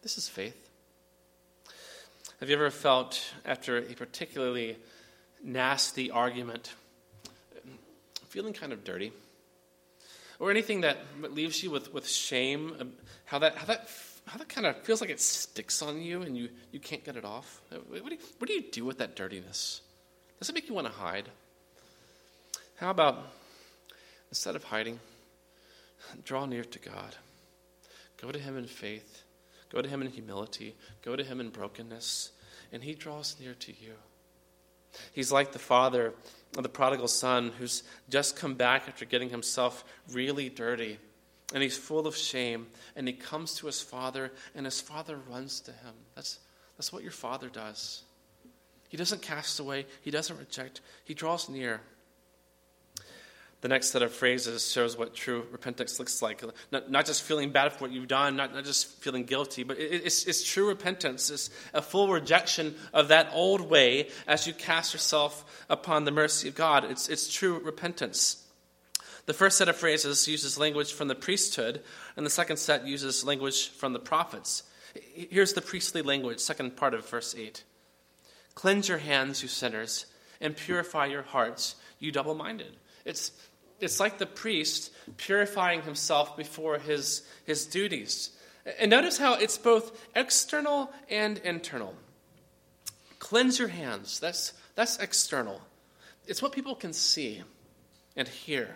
This 0.04 0.18
is 0.18 0.30
faith. 0.30 0.70
Have 2.40 2.50
you 2.50 2.56
ever 2.56 2.70
felt, 2.70 3.34
after 3.46 3.78
a 3.78 3.94
particularly 3.94 4.78
nasty 5.44 6.12
argument, 6.12 6.74
feeling 8.34 8.54
kind 8.54 8.74
of 8.74 8.84
dirty? 8.84 9.12
Or 10.40 10.50
anything 10.50 10.82
that 10.82 10.98
leaves 11.22 11.62
you 11.62 11.70
with, 11.70 11.94
with 11.94 12.08
shame, 12.08 12.76
um, 12.80 12.94
how 13.26 13.40
that, 13.40 13.56
how, 13.56 13.66
that, 13.66 13.88
how 14.26 14.38
that 14.38 14.50
kind 14.50 14.66
of 14.66 14.82
feels 14.82 15.00
like 15.00 15.10
it 15.10 15.22
sticks 15.22 15.82
on 15.82 16.02
you 16.02 16.24
and 16.24 16.36
you, 16.36 16.50
you 16.72 16.80
can't 16.80 17.04
get 17.04 17.16
it 17.16 17.24
off? 17.24 17.62
Uh, 17.72 17.78
what 17.88 18.10
do, 18.10 18.16
you, 18.16 18.22
what 18.40 18.48
do 18.48 18.54
you 18.54 18.64
do 18.72 18.84
with 18.84 18.98
that 18.98 19.16
dirtiness? 19.16 19.82
Does 20.40 20.50
it 20.50 20.56
make 20.56 20.68
you 20.68 20.74
want 20.74 20.88
to 20.88 20.94
hide? 20.94 21.30
How 22.78 22.90
about, 22.90 23.20
instead 24.30 24.56
of 24.56 24.64
hiding, 24.64 25.00
draw 26.26 26.46
near 26.46 26.64
to 26.64 26.80
God? 26.80 27.16
Go 28.20 28.32
to 28.32 28.40
Him 28.40 28.58
in 28.58 28.66
faith 28.66 29.24
Go 29.74 29.82
to 29.82 29.90
Him 29.90 30.04
in 30.04 30.10
humility, 30.10 30.76
go 31.02 31.16
to 31.16 31.24
Him 31.24 31.40
in 31.40 31.50
brokenness, 31.50 32.30
and 32.72 32.84
He 32.84 32.94
draws 32.94 33.36
near 33.40 33.56
to 33.56 33.72
you. 33.72 33.94
He's 35.12 35.32
like 35.32 35.52
the 35.52 35.60
father 35.60 36.14
the 36.62 36.70
prodigal 36.70 37.08
son 37.08 37.52
who's 37.58 37.84
just 38.10 38.36
come 38.36 38.54
back 38.54 38.88
after 38.88 39.06
getting 39.06 39.30
himself 39.30 39.84
really 40.12 40.50
dirty. 40.50 41.00
and 41.54 41.62
he's 41.62 41.78
full 41.78 42.08
of 42.08 42.16
shame, 42.16 42.68
and 42.96 43.08
he 43.08 43.14
comes 43.14 43.54
to 43.56 43.68
his 43.68 43.82
father, 43.82 44.32
and 44.56 44.66
his 44.66 44.82
father 44.82 45.20
runs 45.30 45.60
to 45.62 45.72
him. 45.72 45.94
That's, 46.16 46.40
that's 46.78 46.92
what 46.92 47.04
your 47.04 47.12
father 47.12 47.48
does. 47.48 48.04
He 48.90 48.98
doesn't 48.98 49.22
cast 49.22 49.60
away, 49.60 49.86
he 50.02 50.12
doesn't 50.12 50.38
reject, 50.38 50.82
he 51.04 51.14
draws 51.14 51.50
near. 51.50 51.82
The 53.64 53.70
next 53.70 53.92
set 53.92 54.02
of 54.02 54.12
phrases 54.12 54.70
shows 54.70 54.98
what 54.98 55.14
true 55.14 55.48
repentance 55.50 55.98
looks 55.98 56.22
like. 56.22 56.44
Not, 56.74 56.92
not 56.92 57.06
just 57.06 57.24
feeling 57.24 57.52
bad 57.52 57.72
for 57.72 57.86
what 57.86 57.92
you've 57.92 58.10
done, 58.10 58.36
not, 58.36 58.54
not 58.54 58.66
just 58.66 58.88
feeling 59.00 59.24
guilty, 59.24 59.64
but 59.64 59.80
it, 59.80 60.02
it's, 60.04 60.26
it's 60.26 60.44
true 60.44 60.68
repentance. 60.68 61.30
It's 61.30 61.50
a 61.74 61.82
full 61.82 62.10
rejection 62.10 62.76
of 62.94 63.08
that 63.08 63.30
old 63.32 63.62
way 63.62 64.10
as 64.28 64.46
you 64.46 64.52
cast 64.52 64.94
yourself 64.94 65.66
upon 65.70 66.04
the 66.04 66.12
mercy 66.12 66.50
of 66.50 66.56
God. 66.56 66.84
It's, 66.84 67.08
it's 67.08 67.34
true 67.34 67.60
repentance. 67.60 68.46
The 69.28 69.34
first 69.34 69.58
set 69.58 69.70
of 69.70 69.78
phrases 69.78 70.28
uses 70.28 70.60
language 70.60 70.92
from 70.92 71.08
the 71.08 71.16
priesthood, 71.16 71.82
and 72.18 72.26
the 72.26 72.30
second 72.30 72.58
set 72.58 72.86
uses 72.86 73.24
language 73.24 73.70
from 73.70 73.94
the 73.94 74.00
prophets. 74.00 74.64
Here's 75.14 75.54
the 75.54 75.62
priestly 75.62 76.02
language, 76.02 76.42
second 76.42 76.76
part 76.76 76.94
of 76.94 77.08
verse 77.08 77.34
8 77.34 77.64
Cleanse 78.56 78.90
your 78.90 78.98
hands, 78.98 79.42
you 79.42 79.48
sinners, 79.48 80.06
and 80.42 80.54
purify 80.54 81.06
your 81.06 81.24
hearts, 81.24 81.78
you 82.00 82.12
double 82.12 82.36
minded. 82.36 82.76
It's 83.06 83.32
it's 83.84 84.00
like 84.00 84.18
the 84.18 84.26
priest 84.26 84.92
purifying 85.18 85.82
himself 85.82 86.38
before 86.38 86.80
his, 86.80 87.24
his 87.46 87.66
duties. 87.66 88.32
And 88.80 88.90
notice 88.90 89.18
how 89.18 89.36
it's 89.36 89.58
both 89.58 90.00
external 90.16 90.92
and 91.10 91.38
internal. 91.40 91.94
Cleanse 93.20 93.60
your 93.60 93.68
hands. 93.68 94.20
That's, 94.20 94.54
that's 94.76 94.98
external. 95.00 95.62
It's 96.28 96.42
what 96.42 96.54
people 96.54 96.76
can 96.76 96.94
see 96.94 97.44
and 98.16 98.28
hear. 98.28 98.76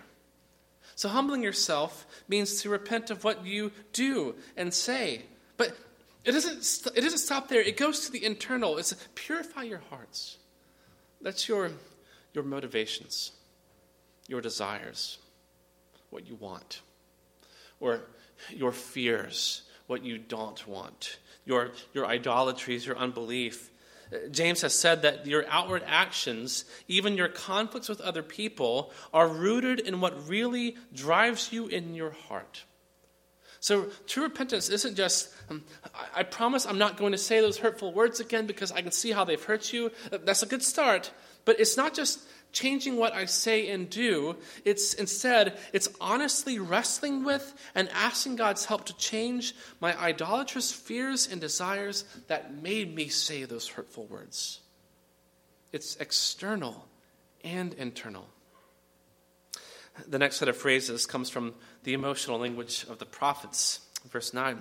So, 0.95 1.09
humbling 1.09 1.43
yourself 1.43 2.07
means 2.27 2.61
to 2.61 2.69
repent 2.69 3.11
of 3.11 3.23
what 3.23 3.45
you 3.45 3.71
do 3.93 4.35
and 4.57 4.73
say. 4.73 5.21
But 5.55 5.77
it 6.25 6.31
doesn't, 6.31 6.87
it 6.97 7.01
doesn't 7.01 7.19
stop 7.19 7.47
there, 7.47 7.61
it 7.61 7.77
goes 7.77 8.01
to 8.05 8.11
the 8.11 8.25
internal. 8.25 8.77
It's 8.77 8.93
purify 9.15 9.63
your 9.63 9.81
hearts. 9.89 10.37
That's 11.21 11.47
your, 11.47 11.71
your 12.33 12.43
motivations 12.43 13.31
your 14.27 14.41
desires, 14.41 15.17
what 16.09 16.27
you 16.27 16.35
want, 16.35 16.81
or 17.79 18.01
your 18.49 18.71
fears, 18.71 19.63
what 19.87 20.03
you 20.03 20.17
don't 20.17 20.67
want, 20.67 21.17
your, 21.45 21.71
your 21.93 22.05
idolatries, 22.05 22.85
your 22.85 22.97
unbelief. 22.97 23.71
James 24.31 24.61
has 24.61 24.73
said 24.73 25.01
that 25.01 25.25
your 25.27 25.45
outward 25.49 25.83
actions, 25.85 26.65
even 26.87 27.17
your 27.17 27.27
conflicts 27.27 27.89
with 27.89 27.99
other 28.01 28.23
people, 28.23 28.91
are 29.13 29.27
rooted 29.27 29.79
in 29.79 29.99
what 29.99 30.29
really 30.29 30.77
drives 30.93 31.51
you 31.51 31.67
in 31.67 31.93
your 31.93 32.11
heart. 32.11 32.63
So, 33.59 33.87
true 34.05 34.23
repentance 34.23 34.69
isn't 34.69 34.95
just, 34.95 35.33
um, 35.49 35.63
I, 35.93 36.19
I 36.19 36.23
promise 36.23 36.65
I'm 36.65 36.77
not 36.77 36.95
going 36.95 37.11
to 37.11 37.17
say 37.17 37.41
those 37.41 37.57
hurtful 37.57 37.91
words 37.91 38.19
again 38.19 38.45
because 38.45 38.71
I 38.71 38.81
can 38.81 38.91
see 38.91 39.11
how 39.11 39.23
they've 39.23 39.43
hurt 39.43 39.73
you. 39.73 39.91
That's 40.11 40.43
a 40.43 40.45
good 40.45 40.63
start. 40.63 41.11
But 41.43 41.59
it's 41.59 41.75
not 41.75 41.93
just 41.93 42.19
changing 42.57 42.97
what 42.97 43.13
I 43.13 43.25
say 43.25 43.69
and 43.69 43.89
do. 43.89 44.35
It's 44.65 44.93
instead, 44.95 45.57
it's 45.73 45.89
honestly 46.01 46.57
wrestling 46.59 47.23
with 47.23 47.53
and 47.75 47.87
asking 47.93 48.37
God's 48.37 48.65
help 48.65 48.85
to 48.85 48.97
change 48.97 49.53
my 49.79 49.99
idolatrous 49.99 50.71
fears 50.71 51.27
and 51.31 51.39
desires 51.39 52.03
that 52.27 52.61
made 52.61 52.95
me 52.95 53.09
say 53.09 53.43
those 53.43 53.67
hurtful 53.67 54.05
words. 54.05 54.61
It's 55.71 55.95
external 55.97 56.87
and 57.43 57.73
internal. 57.75 58.27
The 60.07 60.19
next 60.19 60.37
set 60.37 60.47
of 60.47 60.57
phrases 60.57 61.05
comes 61.05 61.29
from 61.29 61.53
the 61.83 61.93
emotional 61.93 62.39
language 62.39 62.85
of 62.89 62.97
the 62.97 63.05
prophets. 63.05 63.81
Verse 64.09 64.33
9 64.33 64.59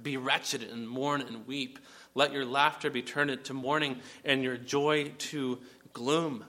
Be 0.00 0.16
wretched 0.16 0.62
and 0.62 0.88
mourn 0.88 1.20
and 1.20 1.46
weep. 1.46 1.78
Let 2.14 2.32
your 2.32 2.44
laughter 2.44 2.90
be 2.90 3.02
turned 3.02 3.30
into 3.30 3.54
mourning 3.54 4.00
and 4.24 4.42
your 4.42 4.56
joy 4.56 5.12
to 5.18 5.58
gloom. 5.92 6.44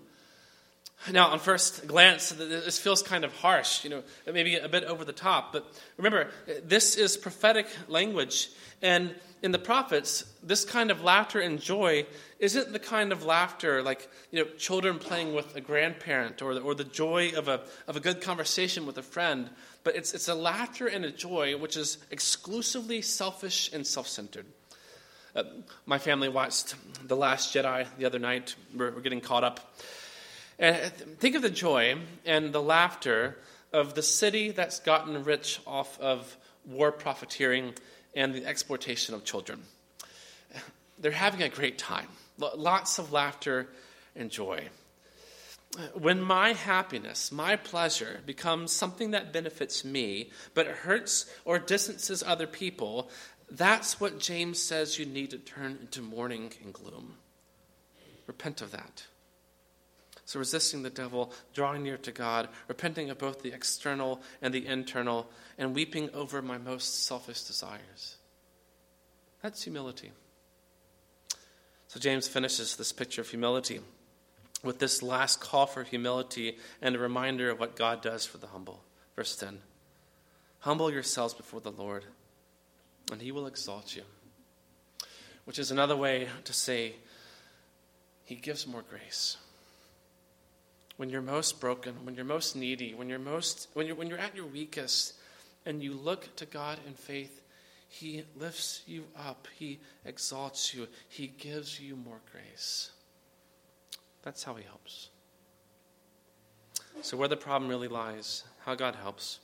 Now, 1.12 1.28
on 1.28 1.40
first 1.40 1.88
glance, 1.88 2.30
this 2.32 2.80
feels 2.80 3.02
kind 3.02 3.24
of 3.24 3.34
harsh, 3.34 3.84
you 3.84 3.90
know, 3.90 4.04
maybe 4.26 4.56
a 4.56 4.68
bit 4.68 4.84
over 4.84 5.06
the 5.06 5.14
top. 5.14 5.54
But 5.54 5.66
remember, 5.98 6.30
this 6.64 6.96
is 6.96 7.16
prophetic 7.16 7.68
language. 7.88 8.50
And 8.82 9.16
in 9.42 9.52
the 9.52 9.60
prophets, 9.60 10.26
this 10.44 10.66
kind 10.66 10.92
of 10.92 11.04
laughter 11.04 11.40
and 11.40 11.62
joy 11.62 12.06
isn't 12.40 12.74
the 12.74 12.80
kind 12.80 13.12
of 13.12 13.24
laughter 13.24 13.84
like, 13.84 14.10
you 14.32 14.44
know, 14.44 14.50
children 14.58 15.00
playing 15.00 15.34
with 15.34 15.56
a 15.56 15.62
grandparent 15.62 16.42
or 16.42 16.56
the, 16.56 16.62
or 16.62 16.76
the 16.76 16.84
joy 16.84 17.32
of 17.36 17.48
a, 17.48 17.62
of 17.88 17.96
a 17.96 18.00
good 18.00 18.22
conversation 18.22 18.86
with 18.86 18.98
a 18.98 19.04
friend. 19.04 19.50
But 19.84 19.96
it's, 19.96 20.14
it's 20.14 20.28
a 20.28 20.36
laughter 20.36 20.88
and 20.88 21.06
a 21.06 21.12
joy 21.12 21.58
which 21.58 21.78
is 21.78 22.00
exclusively 22.12 23.02
selfish 23.02 23.72
and 23.72 23.86
self 23.86 24.08
centered. 24.08 24.46
Uh, 25.36 25.44
my 25.86 26.00
family 26.00 26.30
watched 26.30 26.76
The 27.08 27.16
Last 27.16 27.54
Jedi 27.54 27.86
the 28.00 28.06
other 28.06 28.18
night. 28.18 28.56
We're, 28.76 28.92
we're 28.92 29.02
getting 29.02 29.22
caught 29.22 29.44
up. 29.44 29.76
And 30.60 30.76
uh, 30.76 30.90
think 31.20 31.36
of 31.36 31.42
the 31.42 31.50
joy 31.50 31.98
and 32.26 32.52
the 32.52 32.62
laughter 32.62 33.38
of 33.74 33.94
the 33.94 34.02
city 34.02 34.52
that's 34.52 34.80
gotten 34.80 35.24
rich 35.24 35.60
off 35.68 36.00
of 36.00 36.38
war 36.66 36.92
profiteering 36.92 37.74
and 38.16 38.34
the 38.34 38.46
exploitation 38.46 39.14
of 39.14 39.24
children. 39.24 39.62
They're 41.00 41.12
having 41.12 41.44
a 41.44 41.50
great 41.50 41.78
time, 41.78 42.08
lots 42.40 42.98
of 42.98 43.12
laughter 43.12 43.68
and 44.16 44.32
joy. 44.32 44.70
When 45.94 46.22
my 46.22 46.54
happiness, 46.54 47.32
my 47.32 47.56
pleasure, 47.56 48.22
becomes 48.26 48.72
something 48.72 49.12
that 49.12 49.32
benefits 49.32 49.86
me, 49.86 50.32
but 50.56 50.66
hurts 50.66 51.32
or 51.46 51.60
distances 51.60 52.24
other 52.26 52.48
people, 52.48 53.12
that's 53.52 54.00
what 54.00 54.18
James 54.18 54.60
says 54.60 54.98
you 54.98 55.06
need 55.06 55.30
to 55.32 55.38
turn 55.38 55.78
into 55.82 56.02
mourning 56.02 56.52
and 56.64 56.74
gloom. 56.74 57.16
Repent 58.26 58.62
of 58.62 58.72
that. 58.72 59.06
So, 60.28 60.40
resisting 60.40 60.84
the 60.84 60.90
devil, 60.90 61.32
drawing 61.54 61.84
near 61.84 61.96
to 62.00 62.12
God, 62.12 62.50
repenting 62.68 63.10
of 63.10 63.18
both 63.18 63.42
the 63.42 63.54
external 63.54 64.22
and 64.42 64.54
the 64.54 64.68
internal, 64.68 65.30
and 65.58 65.74
weeping 65.74 66.10
over 66.14 66.42
my 66.42 66.58
most 66.58 67.06
selfish 67.06 67.44
desires. 67.44 68.18
That's 69.42 69.64
humility. 69.64 70.12
So, 71.88 72.02
James 72.02 72.28
finishes 72.28 72.76
this 72.76 72.92
picture 72.92 73.22
of 73.22 73.30
humility 73.30 73.80
with 74.66 74.80
this 74.80 75.02
last 75.02 75.40
call 75.40 75.66
for 75.66 75.84
humility 75.84 76.58
and 76.82 76.94
a 76.94 77.00
reminder 77.00 77.50
of 77.50 77.62
what 77.62 77.78
God 77.78 78.02
does 78.02 78.26
for 78.26 78.38
the 78.38 78.48
humble. 78.48 78.84
Verse 79.16 79.34
10 79.38 79.60
Humble 80.60 80.92
yourselves 80.92 81.36
before 81.36 81.62
the 81.62 81.72
Lord, 81.72 82.04
and 83.14 83.22
he 83.22 83.32
will 83.32 83.48
exalt 83.48 83.96
you. 83.96 84.04
Which 85.46 85.58
is 85.58 85.72
another 85.72 85.96
way 85.96 86.28
to 86.44 86.52
say, 86.52 86.96
He 88.26 88.36
gives 88.36 88.68
more 88.68 88.84
grace 88.90 89.38
when 90.98 91.10
you're 91.10 91.22
most 91.22 91.60
broken, 91.60 91.94
when 92.04 92.16
you're 92.16 92.26
most 92.26 92.56
needy, 92.56 92.94
when 92.94 93.08
you're 93.08 93.20
most 93.20 93.70
when 93.74 93.88
you're 93.88 93.96
when 93.96 94.08
you're 94.08 94.18
at 94.18 94.36
your 94.36 94.46
weakest 94.46 95.14
and 95.66 95.82
you 95.82 95.94
look 95.94 96.36
to 96.36 96.46
God 96.46 96.80
in 96.86 96.94
faith, 96.94 97.42
he 97.88 98.24
lifts 98.36 98.82
you 98.86 99.06
up, 99.18 99.48
he 99.58 99.80
exalts 100.06 100.74
you, 100.74 100.88
he 101.08 101.28
gives 101.28 101.80
you 101.80 101.96
more 101.96 102.20
grace. 102.32 102.92
That's 104.24 104.44
how 104.44 104.56
he 104.56 104.64
helps. 104.64 105.10
So 107.02 107.16
where 107.16 107.28
the 107.28 107.38
problem 107.38 107.70
really 107.70 107.88
lies, 107.88 108.44
how 108.66 108.76
God 108.76 108.96
helps. 108.96 109.40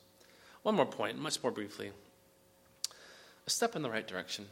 One 0.63 0.75
more 0.75 0.85
point, 0.85 1.19
much 1.19 1.41
more 1.43 1.51
briefly. 1.51 1.91
A 3.45 3.49
step 3.49 3.75
in 3.75 3.81
the 3.81 3.89
right 3.89 4.07
direction. 4.07 4.47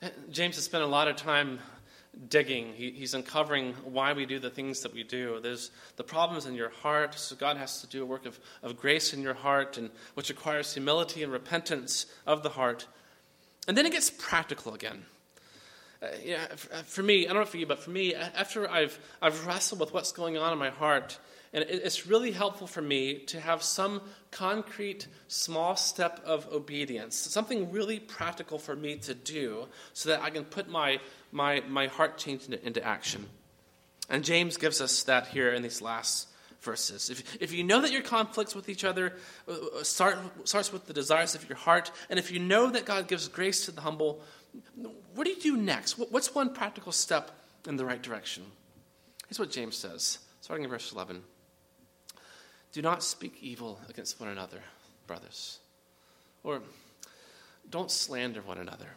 Eh, 0.00 0.10
James 0.30 0.54
has 0.54 0.64
spent 0.64 0.84
a 0.84 0.88
lot 0.88 1.08
of 1.08 1.16
time 1.16 1.58
digging. 2.28 2.72
He, 2.74 2.90
he's 2.90 3.14
uncovering 3.14 3.74
why 3.84 4.12
we 4.12 4.26
do 4.26 4.38
the 4.38 4.50
things 4.50 4.80
that 4.80 4.94
we 4.94 5.02
do. 5.02 5.40
There's 5.42 5.70
the 5.96 6.04
problems 6.04 6.46
in 6.46 6.54
your 6.54 6.70
heart, 6.70 7.14
so 7.14 7.36
God 7.36 7.56
has 7.56 7.80
to 7.80 7.86
do 7.86 8.02
a 8.02 8.06
work 8.06 8.26
of, 8.26 8.38
of 8.62 8.76
grace 8.76 9.12
in 9.12 9.22
your 9.22 9.34
heart, 9.34 9.78
and 9.78 9.90
which 10.14 10.28
requires 10.28 10.72
humility 10.72 11.22
and 11.22 11.32
repentance 11.32 12.06
of 12.26 12.42
the 12.42 12.50
heart. 12.50 12.86
And 13.66 13.76
then 13.76 13.86
it 13.86 13.92
gets 13.92 14.10
practical 14.10 14.74
again. 14.74 15.04
Uh, 16.02 16.08
yeah, 16.22 16.46
uh, 16.72 16.82
for 16.82 17.02
me, 17.02 17.26
I 17.26 17.32
don't 17.32 17.42
know 17.42 17.46
for 17.46 17.56
you, 17.56 17.66
but 17.66 17.78
for 17.78 17.90
me, 17.90 18.14
after 18.14 18.70
I've, 18.70 18.98
I've 19.22 19.46
wrestled 19.46 19.80
with 19.80 19.94
what's 19.94 20.12
going 20.12 20.36
on 20.36 20.52
in 20.52 20.58
my 20.58 20.70
heart, 20.70 21.18
and 21.54 21.64
it's 21.68 22.08
really 22.08 22.32
helpful 22.32 22.66
for 22.66 22.82
me 22.82 23.20
to 23.26 23.40
have 23.40 23.62
some 23.62 24.02
concrete, 24.32 25.06
small 25.28 25.76
step 25.76 26.20
of 26.26 26.52
obedience, 26.52 27.14
something 27.14 27.70
really 27.70 28.00
practical 28.00 28.58
for 28.58 28.74
me 28.74 28.96
to 28.96 29.14
do 29.14 29.68
so 29.92 30.08
that 30.08 30.20
I 30.20 30.30
can 30.30 30.44
put 30.44 30.68
my, 30.68 30.98
my, 31.30 31.62
my 31.68 31.86
heart 31.86 32.18
change 32.18 32.46
into, 32.46 32.66
into 32.66 32.84
action. 32.84 33.26
And 34.10 34.24
James 34.24 34.56
gives 34.56 34.80
us 34.80 35.04
that 35.04 35.28
here 35.28 35.52
in 35.52 35.62
these 35.62 35.80
last 35.80 36.26
verses. 36.60 37.08
If, 37.08 37.40
if 37.40 37.52
you 37.52 37.62
know 37.62 37.80
that 37.82 37.92
your 37.92 38.02
conflicts 38.02 38.56
with 38.56 38.68
each 38.68 38.82
other 38.82 39.14
uh, 39.46 39.52
uh, 39.52 39.84
start, 39.84 40.18
starts 40.42 40.72
with 40.72 40.86
the 40.86 40.92
desires 40.92 41.36
of 41.36 41.48
your 41.48 41.56
heart, 41.56 41.92
and 42.10 42.18
if 42.18 42.32
you 42.32 42.40
know 42.40 42.68
that 42.70 42.84
God 42.84 43.06
gives 43.06 43.28
grace 43.28 43.64
to 43.66 43.70
the 43.70 43.82
humble, 43.82 44.22
what 45.14 45.24
do 45.24 45.30
you 45.30 45.40
do 45.40 45.56
next? 45.56 45.98
What's 45.98 46.34
one 46.34 46.52
practical 46.52 46.90
step 46.90 47.30
in 47.68 47.76
the 47.76 47.84
right 47.84 48.02
direction? 48.02 48.42
Here's 49.28 49.38
what 49.38 49.52
James 49.52 49.76
says, 49.76 50.18
starting 50.40 50.64
in 50.64 50.70
verse 50.70 50.92
11. 50.92 51.22
Do 52.74 52.82
not 52.82 53.04
speak 53.04 53.38
evil 53.40 53.80
against 53.88 54.20
one 54.20 54.28
another. 54.28 54.60
brothers. 55.06 55.60
Or 56.42 56.60
don't 57.70 57.90
slander 57.90 58.42
one 58.42 58.58
another. 58.58 58.88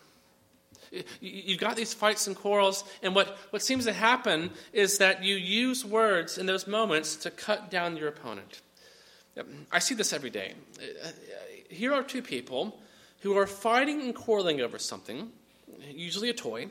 You've 1.22 1.60
got 1.60 1.76
these 1.76 1.94
fights 1.94 2.28
and 2.28 2.36
quarrels, 2.36 2.84
and 3.04 3.14
what, 3.14 3.38
what 3.52 3.62
seems 3.62 3.86
to 3.86 3.94
happen 3.94 4.52
is 4.74 4.98
that 4.98 5.24
you 5.24 5.36
use 5.36 5.86
words 5.86 6.38
in 6.38 6.46
those 6.46 6.66
moments 6.66 7.18
to 7.18 7.30
cut 7.32 7.70
down 7.70 7.98
your 7.98 8.08
opponent. 8.08 8.62
I 9.72 9.80
see 9.80 9.96
this 9.96 10.14
every 10.14 10.30
day. 10.30 10.54
Here 11.70 11.94
are 11.94 12.04
two 12.04 12.22
people 12.22 12.80
who 13.22 13.38
are 13.38 13.46
fighting 13.46 14.02
and 14.02 14.16
quarreling 14.16 14.62
over 14.62 14.80
something, 14.80 15.32
usually 15.90 16.30
a 16.30 16.34
toy, 16.34 16.70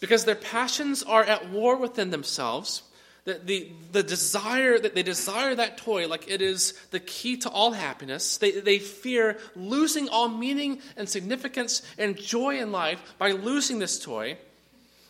because 0.00 0.24
their 0.24 0.34
passions 0.36 1.02
are 1.02 1.24
at 1.24 1.50
war 1.50 1.76
within 1.76 2.10
themselves. 2.10 2.82
The, 3.24 3.40
the, 3.42 3.72
the 3.92 4.02
desire 4.02 4.78
that 4.78 4.94
they 4.94 5.02
desire 5.02 5.54
that 5.54 5.78
toy 5.78 6.06
like 6.08 6.30
it 6.30 6.42
is 6.42 6.74
the 6.90 7.00
key 7.00 7.38
to 7.38 7.48
all 7.48 7.72
happiness. 7.72 8.36
They, 8.36 8.50
they 8.50 8.78
fear 8.78 9.38
losing 9.56 10.10
all 10.10 10.28
meaning 10.28 10.80
and 10.96 11.08
significance 11.08 11.80
and 11.96 12.18
joy 12.18 12.58
in 12.58 12.70
life 12.70 13.00
by 13.18 13.30
losing 13.30 13.78
this 13.78 13.98
toy. 13.98 14.36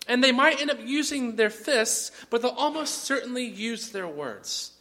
And 0.06 0.22
they 0.22 0.30
might 0.30 0.60
end 0.60 0.70
up 0.70 0.78
using 0.84 1.34
their 1.34 1.50
fists, 1.50 2.12
but 2.30 2.42
they'll 2.42 2.52
almost 2.52 3.04
certainly 3.04 3.44
use 3.44 3.90
their 3.90 4.06
words. 4.06 4.72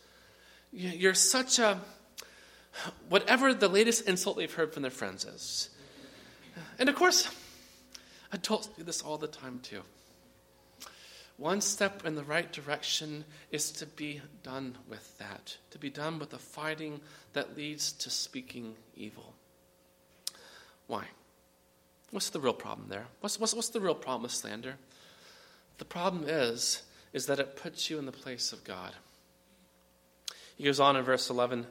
You're 0.72 1.14
such 1.14 1.60
a. 1.60 1.80
Whatever 3.10 3.54
the 3.54 3.68
latest 3.68 4.08
insult 4.08 4.38
they've 4.38 4.54
heard 4.54 4.74
from 4.74 4.82
their 4.82 4.92
friends 4.92 5.26
is. 5.26 5.70
And 6.80 6.90
of 6.90 6.96
course, 6.96 7.30
adults 8.32 8.68
do 8.68 8.84
this 8.84 9.02
all 9.02 9.18
the 9.18 9.28
time 9.28 9.60
too. 9.62 9.82
One 11.38 11.62
step 11.62 12.06
in 12.06 12.16
the 12.16 12.24
right 12.24 12.52
direction 12.52 13.26
is 13.52 13.72
to 13.72 13.86
be 13.86 14.22
done 14.44 14.78
with 14.88 15.18
that, 15.18 15.58
to 15.72 15.80
be 15.80 15.90
done 15.90 16.20
with 16.20 16.30
the 16.30 16.38
fighting 16.38 17.02
that 17.34 17.58
leads 17.58 17.92
to 17.94 18.10
speaking 18.10 18.76
evil. 18.96 19.34
Why? 20.88 21.06
What's 22.12 22.30
the 22.30 22.40
real 22.40 22.54
problem 22.54 22.90
there? 22.90 23.08
What's, 23.22 23.40
what's, 23.40 23.56
what's 23.56 23.70
the 23.70 23.82
real 23.82 23.96
problem 23.96 24.24
with 24.24 24.32
slander? 24.32 24.76
The 25.80 25.86
problem 25.86 26.26
is, 26.28 26.84
is 27.12 27.26
that 27.26 27.40
it 27.40 27.56
puts 27.56 27.90
you 27.90 27.98
in 27.98 28.06
the 28.06 28.12
place 28.12 28.54
of 28.54 28.64
God. 28.64 28.94
He 30.56 30.64
goes 30.64 30.80
on 30.80 30.96
in 30.96 31.04
verse 31.04 31.30
11 31.32 31.66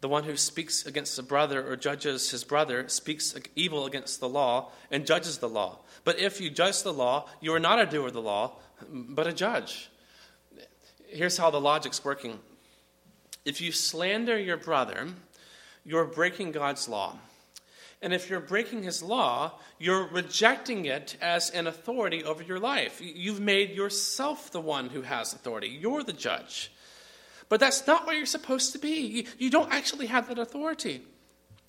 The 0.00 0.08
one 0.08 0.24
who 0.24 0.36
speaks 0.36 0.84
against 0.84 1.18
a 1.20 1.22
brother 1.22 1.64
or 1.64 1.76
judges 1.76 2.30
his 2.30 2.42
brother 2.42 2.88
speaks 2.88 3.34
evil 3.54 3.86
against 3.86 4.18
the 4.18 4.28
law 4.28 4.72
and 4.90 5.06
judges 5.06 5.38
the 5.38 5.48
law. 5.48 5.78
But 6.02 6.18
if 6.18 6.40
you 6.40 6.50
judge 6.50 6.82
the 6.82 6.92
law, 6.92 7.28
you 7.40 7.54
are 7.54 7.60
not 7.60 7.80
a 7.80 7.86
doer 7.86 8.08
of 8.08 8.12
the 8.12 8.20
law, 8.20 8.56
but 8.90 9.26
a 9.26 9.32
judge. 9.32 9.90
Here's 11.06 11.36
how 11.36 11.50
the 11.50 11.60
logic's 11.60 12.04
working 12.04 12.38
if 13.44 13.60
you 13.60 13.72
slander 13.72 14.38
your 14.38 14.56
brother, 14.56 15.08
you're 15.84 16.06
breaking 16.06 16.52
God's 16.52 16.88
law. 16.88 17.18
And 18.00 18.12
if 18.12 18.28
you're 18.28 18.40
breaking 18.40 18.82
his 18.82 19.02
law, 19.02 19.52
you're 19.78 20.06
rejecting 20.06 20.84
it 20.84 21.16
as 21.22 21.50
an 21.50 21.66
authority 21.66 22.22
over 22.22 22.42
your 22.42 22.58
life. 22.58 23.00
You've 23.02 23.40
made 23.40 23.70
yourself 23.70 24.50
the 24.50 24.60
one 24.60 24.90
who 24.90 25.02
has 25.02 25.32
authority. 25.32 25.68
You're 25.68 26.02
the 26.02 26.12
judge. 26.12 26.70
But 27.48 27.60
that's 27.60 27.86
not 27.86 28.06
where 28.06 28.14
you're 28.14 28.26
supposed 28.26 28.72
to 28.72 28.78
be. 28.78 29.26
You, 29.38 29.50
don't 29.50 29.72
actually 29.72 30.06
have 30.06 30.28
that 30.28 30.38
authority. 30.38 31.02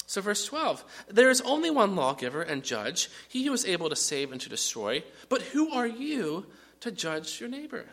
So, 0.08 0.22
verse 0.22 0.46
12 0.46 0.84
there 1.10 1.30
is 1.30 1.42
only 1.42 1.70
one 1.70 1.96
lawgiver 1.96 2.42
and 2.42 2.64
judge, 2.64 3.10
he 3.30 3.46
who 3.46 3.54
is 3.54 3.66
able 3.66 3.90
to 3.90 3.96
save 3.96 4.32
and 4.32 4.42
to 4.42 4.50
destroy. 4.50 5.04
But 5.30 5.42
who 5.42 5.72
are 5.72 5.88
you 5.88 6.46
to 6.86 6.92
judge 6.92 7.42
your 7.42 7.50
neighbor? 7.50 7.86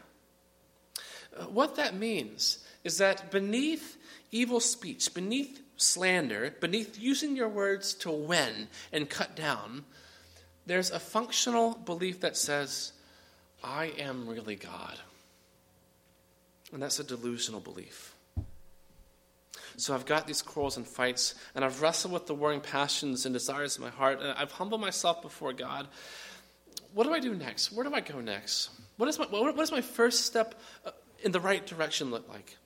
Uh, 1.37 1.45
what 1.45 1.77
that 1.77 1.95
means 1.95 2.59
is 2.85 2.99
that 2.99 3.31
beneath 3.31 3.97
evil 4.31 4.61
speech, 4.61 5.13
beneath 5.15 5.61
slander, 5.77 6.55
beneath 6.61 7.01
using 7.01 7.35
your 7.35 7.49
words 7.49 7.95
to 7.95 8.11
win 8.11 8.69
and 8.93 9.09
cut 9.09 9.35
down, 9.35 9.85
there's 10.67 10.91
a 10.91 11.01
functional 11.01 11.75
belief 11.75 12.21
that 12.21 12.37
says, 12.37 12.93
I 13.65 13.87
am 13.99 14.29
really 14.29 14.57
God. 14.57 14.99
And 16.73 16.83
that's 16.83 17.01
a 17.01 17.05
delusional 17.05 17.61
belief. 17.61 18.15
So 19.77 19.95
I've 19.95 20.07
got 20.07 20.27
these 20.27 20.43
quarrels 20.43 20.77
and 20.77 20.87
fights, 20.87 21.35
and 21.55 21.65
I've 21.65 21.81
wrestled 21.81 22.13
with 22.13 22.27
the 22.27 22.35
warring 22.35 22.61
passions 22.61 23.25
and 23.25 23.33
desires 23.33 23.77
of 23.77 23.83
my 23.83 23.89
heart, 23.89 24.21
and 24.21 24.33
I've 24.33 24.53
humbled 24.53 24.83
myself 24.83 25.23
before 25.23 25.55
God. 25.55 25.89
What 26.95 27.05
do 27.05 27.15
I 27.15 27.21
do 27.21 27.35
next? 27.35 27.73
Where 27.73 27.85
do 27.85 27.95
I 27.95 28.01
go 28.01 28.21
next? 28.21 28.71
What, 28.97 29.09
is 29.09 29.19
my, 29.19 29.27
what 29.27 29.57
does 29.57 29.73
my 29.73 29.81
first 29.81 30.27
step 30.27 30.55
uh, 30.85 30.91
in 31.23 31.33
the 31.33 31.41
right 31.41 31.65
direction 31.65 32.11
look 32.11 32.29
like? 32.29 32.57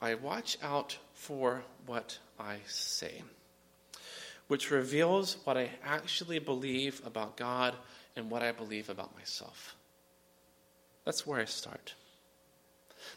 I 0.00 0.14
watch 0.14 0.56
out 0.62 0.98
for 1.14 1.62
what 1.86 2.18
I 2.38 2.56
say, 2.66 3.22
which 4.48 4.70
reveals 4.70 5.36
what 5.44 5.56
I 5.56 5.70
actually 5.84 6.38
believe 6.38 7.02
about 7.04 7.36
God 7.36 7.74
and 8.16 8.30
what 8.30 8.42
I 8.42 8.52
believe 8.52 8.88
about 8.88 9.14
myself. 9.14 9.76
That's 11.04 11.26
where 11.26 11.40
I 11.40 11.44
start. 11.44 11.94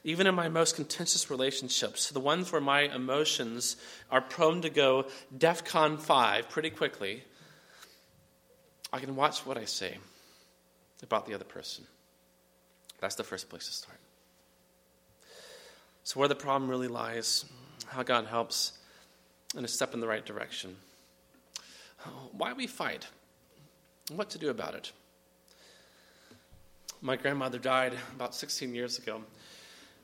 Even 0.03 0.27
in 0.27 0.35
my 0.35 0.49
most 0.49 0.75
contentious 0.75 1.29
relationships, 1.29 2.09
the 2.09 2.19
ones 2.19 2.51
where 2.51 2.61
my 2.61 2.81
emotions 2.81 3.75
are 4.11 4.21
prone 4.21 4.61
to 4.61 4.69
go 4.69 5.05
DEFCON 5.37 5.99
5 5.99 6.49
pretty 6.49 6.69
quickly, 6.69 7.23
I 8.93 8.99
can 8.99 9.15
watch 9.15 9.43
what 9.43 9.57
I 9.57 9.65
say 9.65 9.97
about 11.01 11.25
the 11.25 11.33
other 11.33 11.43
person. 11.43 11.83
That's 12.99 13.15
the 13.15 13.23
first 13.23 13.49
place 13.49 13.65
to 13.65 13.73
start. 13.73 13.97
So, 16.03 16.19
where 16.19 16.29
the 16.29 16.35
problem 16.35 16.69
really 16.69 16.87
lies, 16.87 17.45
how 17.87 18.03
God 18.03 18.27
helps, 18.27 18.73
and 19.55 19.65
a 19.65 19.67
step 19.67 19.95
in 19.95 19.99
the 19.99 20.07
right 20.07 20.23
direction. 20.23 20.75
Why 22.33 22.53
we 22.53 22.67
fight, 22.67 23.07
what 24.13 24.29
to 24.31 24.37
do 24.37 24.49
about 24.49 24.75
it. 24.75 24.91
My 27.01 27.15
grandmother 27.15 27.57
died 27.57 27.93
about 28.15 28.35
16 28.35 28.75
years 28.75 28.99
ago. 28.99 29.23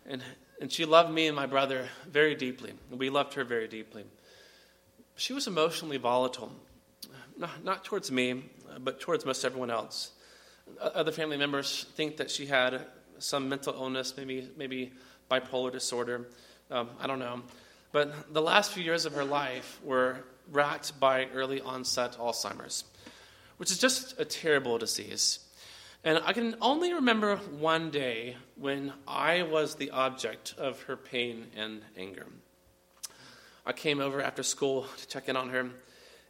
And, 0.07 0.23
and 0.61 0.71
she 0.71 0.85
loved 0.85 1.11
me 1.13 1.27
and 1.27 1.35
my 1.35 1.45
brother 1.45 1.87
very 2.09 2.35
deeply. 2.35 2.73
We 2.89 3.09
loved 3.09 3.33
her 3.35 3.43
very 3.43 3.67
deeply. 3.67 4.03
She 5.15 5.33
was 5.33 5.47
emotionally 5.47 5.97
volatile, 5.97 6.51
not, 7.37 7.63
not 7.63 7.85
towards 7.85 8.11
me, 8.11 8.43
but 8.83 8.99
towards 8.99 9.25
most 9.25 9.45
everyone 9.45 9.69
else. 9.69 10.11
Other 10.79 11.11
family 11.11 11.37
members 11.37 11.85
think 11.95 12.17
that 12.17 12.29
she 12.29 12.45
had 12.45 12.85
some 13.17 13.49
mental 13.49 13.73
illness, 13.73 14.13
maybe, 14.17 14.49
maybe 14.57 14.93
bipolar 15.29 15.71
disorder. 15.71 16.29
Um, 16.71 16.89
I 16.99 17.07
don't 17.07 17.19
know. 17.19 17.41
But 17.91 18.33
the 18.33 18.41
last 18.41 18.71
few 18.71 18.83
years 18.83 19.05
of 19.05 19.13
her 19.13 19.25
life 19.25 19.79
were 19.83 20.23
racked 20.51 20.99
by 20.99 21.27
early 21.33 21.61
onset 21.61 22.17
Alzheimer's, 22.19 22.83
which 23.57 23.71
is 23.71 23.77
just 23.77 24.19
a 24.19 24.25
terrible 24.25 24.77
disease. 24.77 25.39
And 26.03 26.21
I 26.23 26.33
can 26.33 26.55
only 26.61 26.93
remember 26.93 27.35
one 27.37 27.89
day 27.89 28.37
when 28.55 28.93
I 29.07 29.43
was 29.43 29.75
the 29.75 29.91
object 29.91 30.53
of 30.57 30.81
her 30.83 30.95
pain 30.95 31.47
and 31.57 31.81
anger. 31.97 32.25
I 33.65 33.73
came 33.73 33.99
over 33.99 34.21
after 34.21 34.43
school 34.43 34.85
to 34.97 35.07
check 35.07 35.27
in 35.27 35.35
on 35.35 35.49
her, 35.49 35.69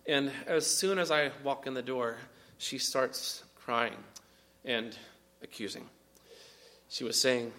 and 0.07 0.31
as 0.47 0.65
soon 0.65 0.97
as 0.97 1.11
I 1.11 1.31
walk 1.43 1.67
in 1.67 1.75
the 1.75 1.83
door, 1.83 2.17
she 2.59 2.77
starts 2.77 3.43
crying 3.55 3.97
and 4.63 4.95
accusing. 5.41 5.85
She 6.89 7.03
was 7.03 7.19
saying, 7.19 7.51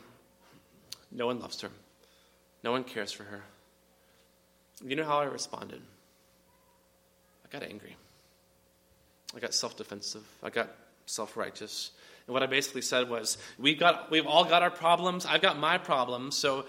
No 1.10 1.26
one 1.26 1.40
loves 1.40 1.60
her, 1.62 1.70
no 2.62 2.70
one 2.70 2.84
cares 2.84 3.10
for 3.10 3.24
her. 3.24 3.42
You 4.84 4.94
know 4.94 5.04
how 5.04 5.18
I 5.18 5.24
responded? 5.24 5.82
I 7.44 7.48
got 7.50 7.68
angry. 7.68 7.96
I 9.34 9.40
got 9.40 9.54
self 9.54 9.76
defensive. 9.76 10.22
I 10.42 10.50
got 10.50 10.70
self 11.06 11.36
righteous. 11.36 11.90
And 12.26 12.34
what 12.34 12.42
I 12.42 12.46
basically 12.46 12.82
said 12.82 13.08
was, 13.08 13.38
we've, 13.58 13.78
got, 13.78 14.10
we've 14.10 14.26
all 14.26 14.44
got 14.44 14.62
our 14.62 14.70
problems. 14.70 15.26
I've 15.26 15.42
got 15.42 15.58
my 15.58 15.78
problems. 15.78 16.36
So 16.36 16.66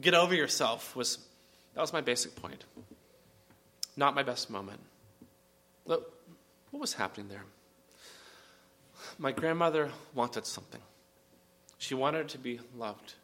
get 0.00 0.14
over 0.14 0.34
yourself. 0.34 0.96
Was 0.96 1.18
that 1.74 1.80
was 1.80 1.92
my 1.92 2.00
basic 2.00 2.36
point. 2.36 2.64
Not 3.96 4.14
my 4.14 4.22
best 4.22 4.50
moment. 4.50 4.80
Look, 5.86 6.12
what 6.70 6.80
was 6.80 6.94
happening 6.94 7.28
there? 7.28 7.44
My 9.18 9.32
grandmother 9.32 9.90
wanted 10.14 10.44
something. 10.44 10.80
She 11.78 11.94
wanted 11.94 12.28
to 12.30 12.38
be 12.38 12.60
loved. 12.76 13.14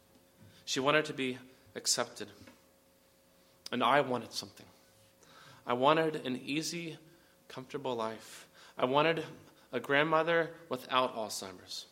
She 0.65 0.79
wanted 0.79 1.05
to 1.05 1.13
be 1.13 1.37
accepted. 1.75 2.29
And 3.71 3.83
I 3.83 4.01
wanted 4.01 4.31
something. 4.31 4.65
I 5.65 5.73
wanted 5.73 6.25
an 6.25 6.39
easy, 6.45 6.97
comfortable 7.47 7.95
life. 7.95 8.47
I 8.77 8.85
wanted 8.85 9.23
a 9.71 9.79
grandmother 9.79 10.51
without 10.69 11.15
Alzheimer's. 11.15 11.85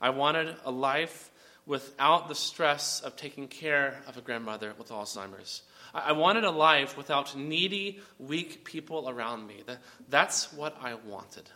I 0.00 0.10
wanted 0.10 0.54
a 0.64 0.70
life 0.70 1.30
without 1.66 2.28
the 2.28 2.34
stress 2.34 3.00
of 3.00 3.16
taking 3.16 3.48
care 3.48 4.02
of 4.06 4.16
a 4.16 4.20
grandmother 4.20 4.72
with 4.78 4.88
Alzheimer's. 4.88 5.62
I 5.94 6.12
wanted 6.12 6.44
a 6.44 6.50
life 6.50 6.96
without 6.96 7.36
needy, 7.36 8.00
weak 8.18 8.64
people 8.64 9.08
around 9.08 9.46
me. 9.46 9.62
That's 10.08 10.52
what 10.52 10.76
I 10.82 10.94
wanted. 10.94 11.48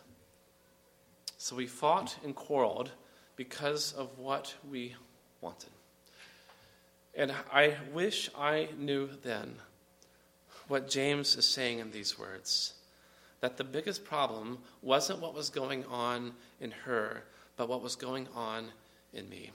So 1.43 1.57
we 1.57 1.67
fought 1.67 2.15
and 2.23 2.33
quarreled 2.33 2.91
because 3.35 3.91
of 3.91 4.17
what 4.17 4.53
we 4.71 4.95
wanted. 5.41 5.71
And 7.15 7.33
I 7.51 7.75
wish 7.93 8.29
I 8.33 8.69
knew 8.79 9.09
then 9.23 9.55
what 10.69 10.89
James 10.89 11.35
is 11.35 11.45
saying 11.45 11.79
in 11.79 11.91
these 11.91 12.17
words 12.17 12.75
that 13.41 13.57
the 13.57 13.65
biggest 13.65 14.05
problem 14.05 14.59
wasn't 14.81 15.19
what 15.19 15.33
was 15.33 15.49
going 15.49 15.83
on 15.87 16.31
in 16.61 16.71
her, 16.85 17.25
but 17.57 17.67
what 17.67 17.81
was 17.81 17.97
going 17.97 18.29
on 18.33 18.69
in 19.11 19.27
me. 19.27 19.51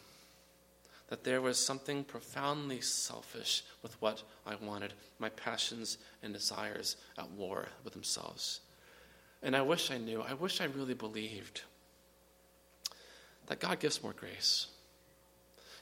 That 1.09 1.25
there 1.25 1.41
was 1.41 1.59
something 1.59 2.05
profoundly 2.05 2.83
selfish 2.83 3.65
with 3.83 3.99
what 4.03 4.23
I 4.47 4.57
wanted, 4.57 4.93
my 5.19 5.31
passions 5.31 5.97
and 6.23 6.35
desires 6.35 6.97
at 7.17 7.31
war 7.31 7.69
with 7.83 7.95
themselves. 7.95 8.61
And 9.43 9.57
I 9.57 9.63
wish 9.63 9.91
I 9.91 9.97
knew, 9.97 10.21
I 10.21 10.35
wish 10.35 10.61
I 10.61 10.65
really 10.65 10.93
believed 10.93 11.63
that 13.49 13.61
God 13.61 13.81
gives 13.81 14.03
more 14.03 14.15
grace 14.15 14.69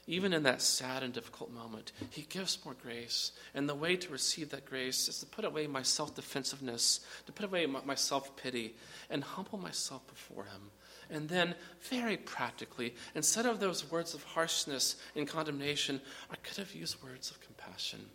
even 0.08 0.32
in 0.32 0.44
that 0.44 0.62
sad 0.62 1.02
and 1.02 1.12
difficult 1.12 1.50
moment, 1.50 1.92
He 2.10 2.22
gives 2.22 2.64
more 2.64 2.76
grace. 2.80 3.32
And 3.54 3.68
the 3.68 3.74
way 3.74 3.96
to 3.96 4.12
receive 4.12 4.50
that 4.50 4.64
grace 4.64 5.08
is 5.08 5.18
to 5.18 5.26
put 5.26 5.44
away 5.44 5.66
my 5.66 5.82
self 5.82 6.14
defensiveness, 6.14 7.00
to 7.26 7.32
put 7.32 7.44
away 7.44 7.66
my 7.66 7.94
self 7.94 8.36
pity, 8.36 8.76
and 9.10 9.24
humble 9.24 9.58
myself 9.58 10.06
before 10.06 10.44
Him. 10.44 10.70
And 11.10 11.28
then, 11.28 11.54
very 11.88 12.16
practically, 12.16 12.94
instead 13.14 13.46
of 13.46 13.58
those 13.58 13.90
words 13.90 14.14
of 14.14 14.22
harshness 14.22 14.96
and 15.16 15.26
condemnation, 15.26 16.00
I 16.30 16.36
could 16.36 16.56
have 16.56 16.74
used 16.74 17.02
words 17.02 17.30
of 17.30 17.40
compassion 17.40 18.06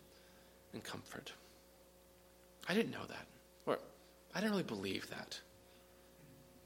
and 0.72 0.82
comfort. 0.82 1.32
I 2.68 2.74
didn't 2.74 2.92
know 2.92 3.06
that, 3.08 3.26
or 3.66 3.78
I 4.34 4.40
didn't 4.40 4.52
really 4.52 4.62
believe 4.62 5.10
that. 5.10 5.38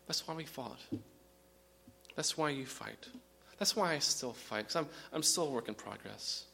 That's 0.06 0.26
why 0.28 0.34
we 0.34 0.44
fought. 0.44 0.78
That's 2.16 2.36
why 2.36 2.50
you 2.50 2.66
fight. 2.66 3.06
That's 3.58 3.76
why 3.76 3.94
I 3.94 3.98
still 4.00 4.32
fight, 4.32 4.66
because 4.66 4.76
I'm, 4.76 4.88
I'm 5.12 5.22
still 5.22 5.44
a 5.44 5.50
work 5.50 5.68
in 5.68 5.74
progress. 5.74 6.44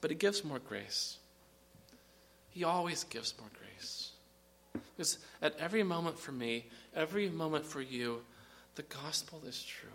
But 0.00 0.10
He 0.10 0.16
gives 0.16 0.44
more 0.44 0.58
grace. 0.58 1.18
He 2.50 2.64
always 2.64 3.04
gives 3.04 3.34
more 3.38 3.50
grace. 3.58 4.12
Because 4.96 5.18
at 5.42 5.56
every 5.58 5.82
moment 5.82 6.18
for 6.18 6.32
me, 6.32 6.66
every 6.94 7.28
moment 7.28 7.64
for 7.64 7.80
you, 7.80 8.22
the 8.74 8.82
gospel 8.82 9.42
is 9.46 9.62
true. 9.62 9.88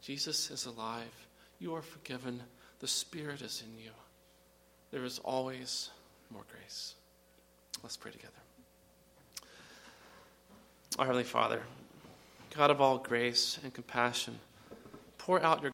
Jesus 0.00 0.50
is 0.50 0.66
alive. 0.66 1.26
You 1.58 1.74
are 1.74 1.82
forgiven. 1.82 2.42
The 2.80 2.88
Spirit 2.88 3.40
is 3.40 3.62
in 3.64 3.82
you. 3.82 3.90
There 4.90 5.04
is 5.04 5.20
always 5.20 5.90
more 6.30 6.42
grace. 6.50 6.94
Let's 7.82 7.96
pray 7.96 8.10
together. 8.10 8.32
Our 10.98 11.06
Heavenly 11.06 11.24
Father, 11.24 11.62
God 12.54 12.70
of 12.70 12.82
all 12.82 12.98
grace 12.98 13.58
and 13.64 13.72
compassion, 13.72 14.38
pour 15.16 15.42
out 15.42 15.62
your 15.62 15.70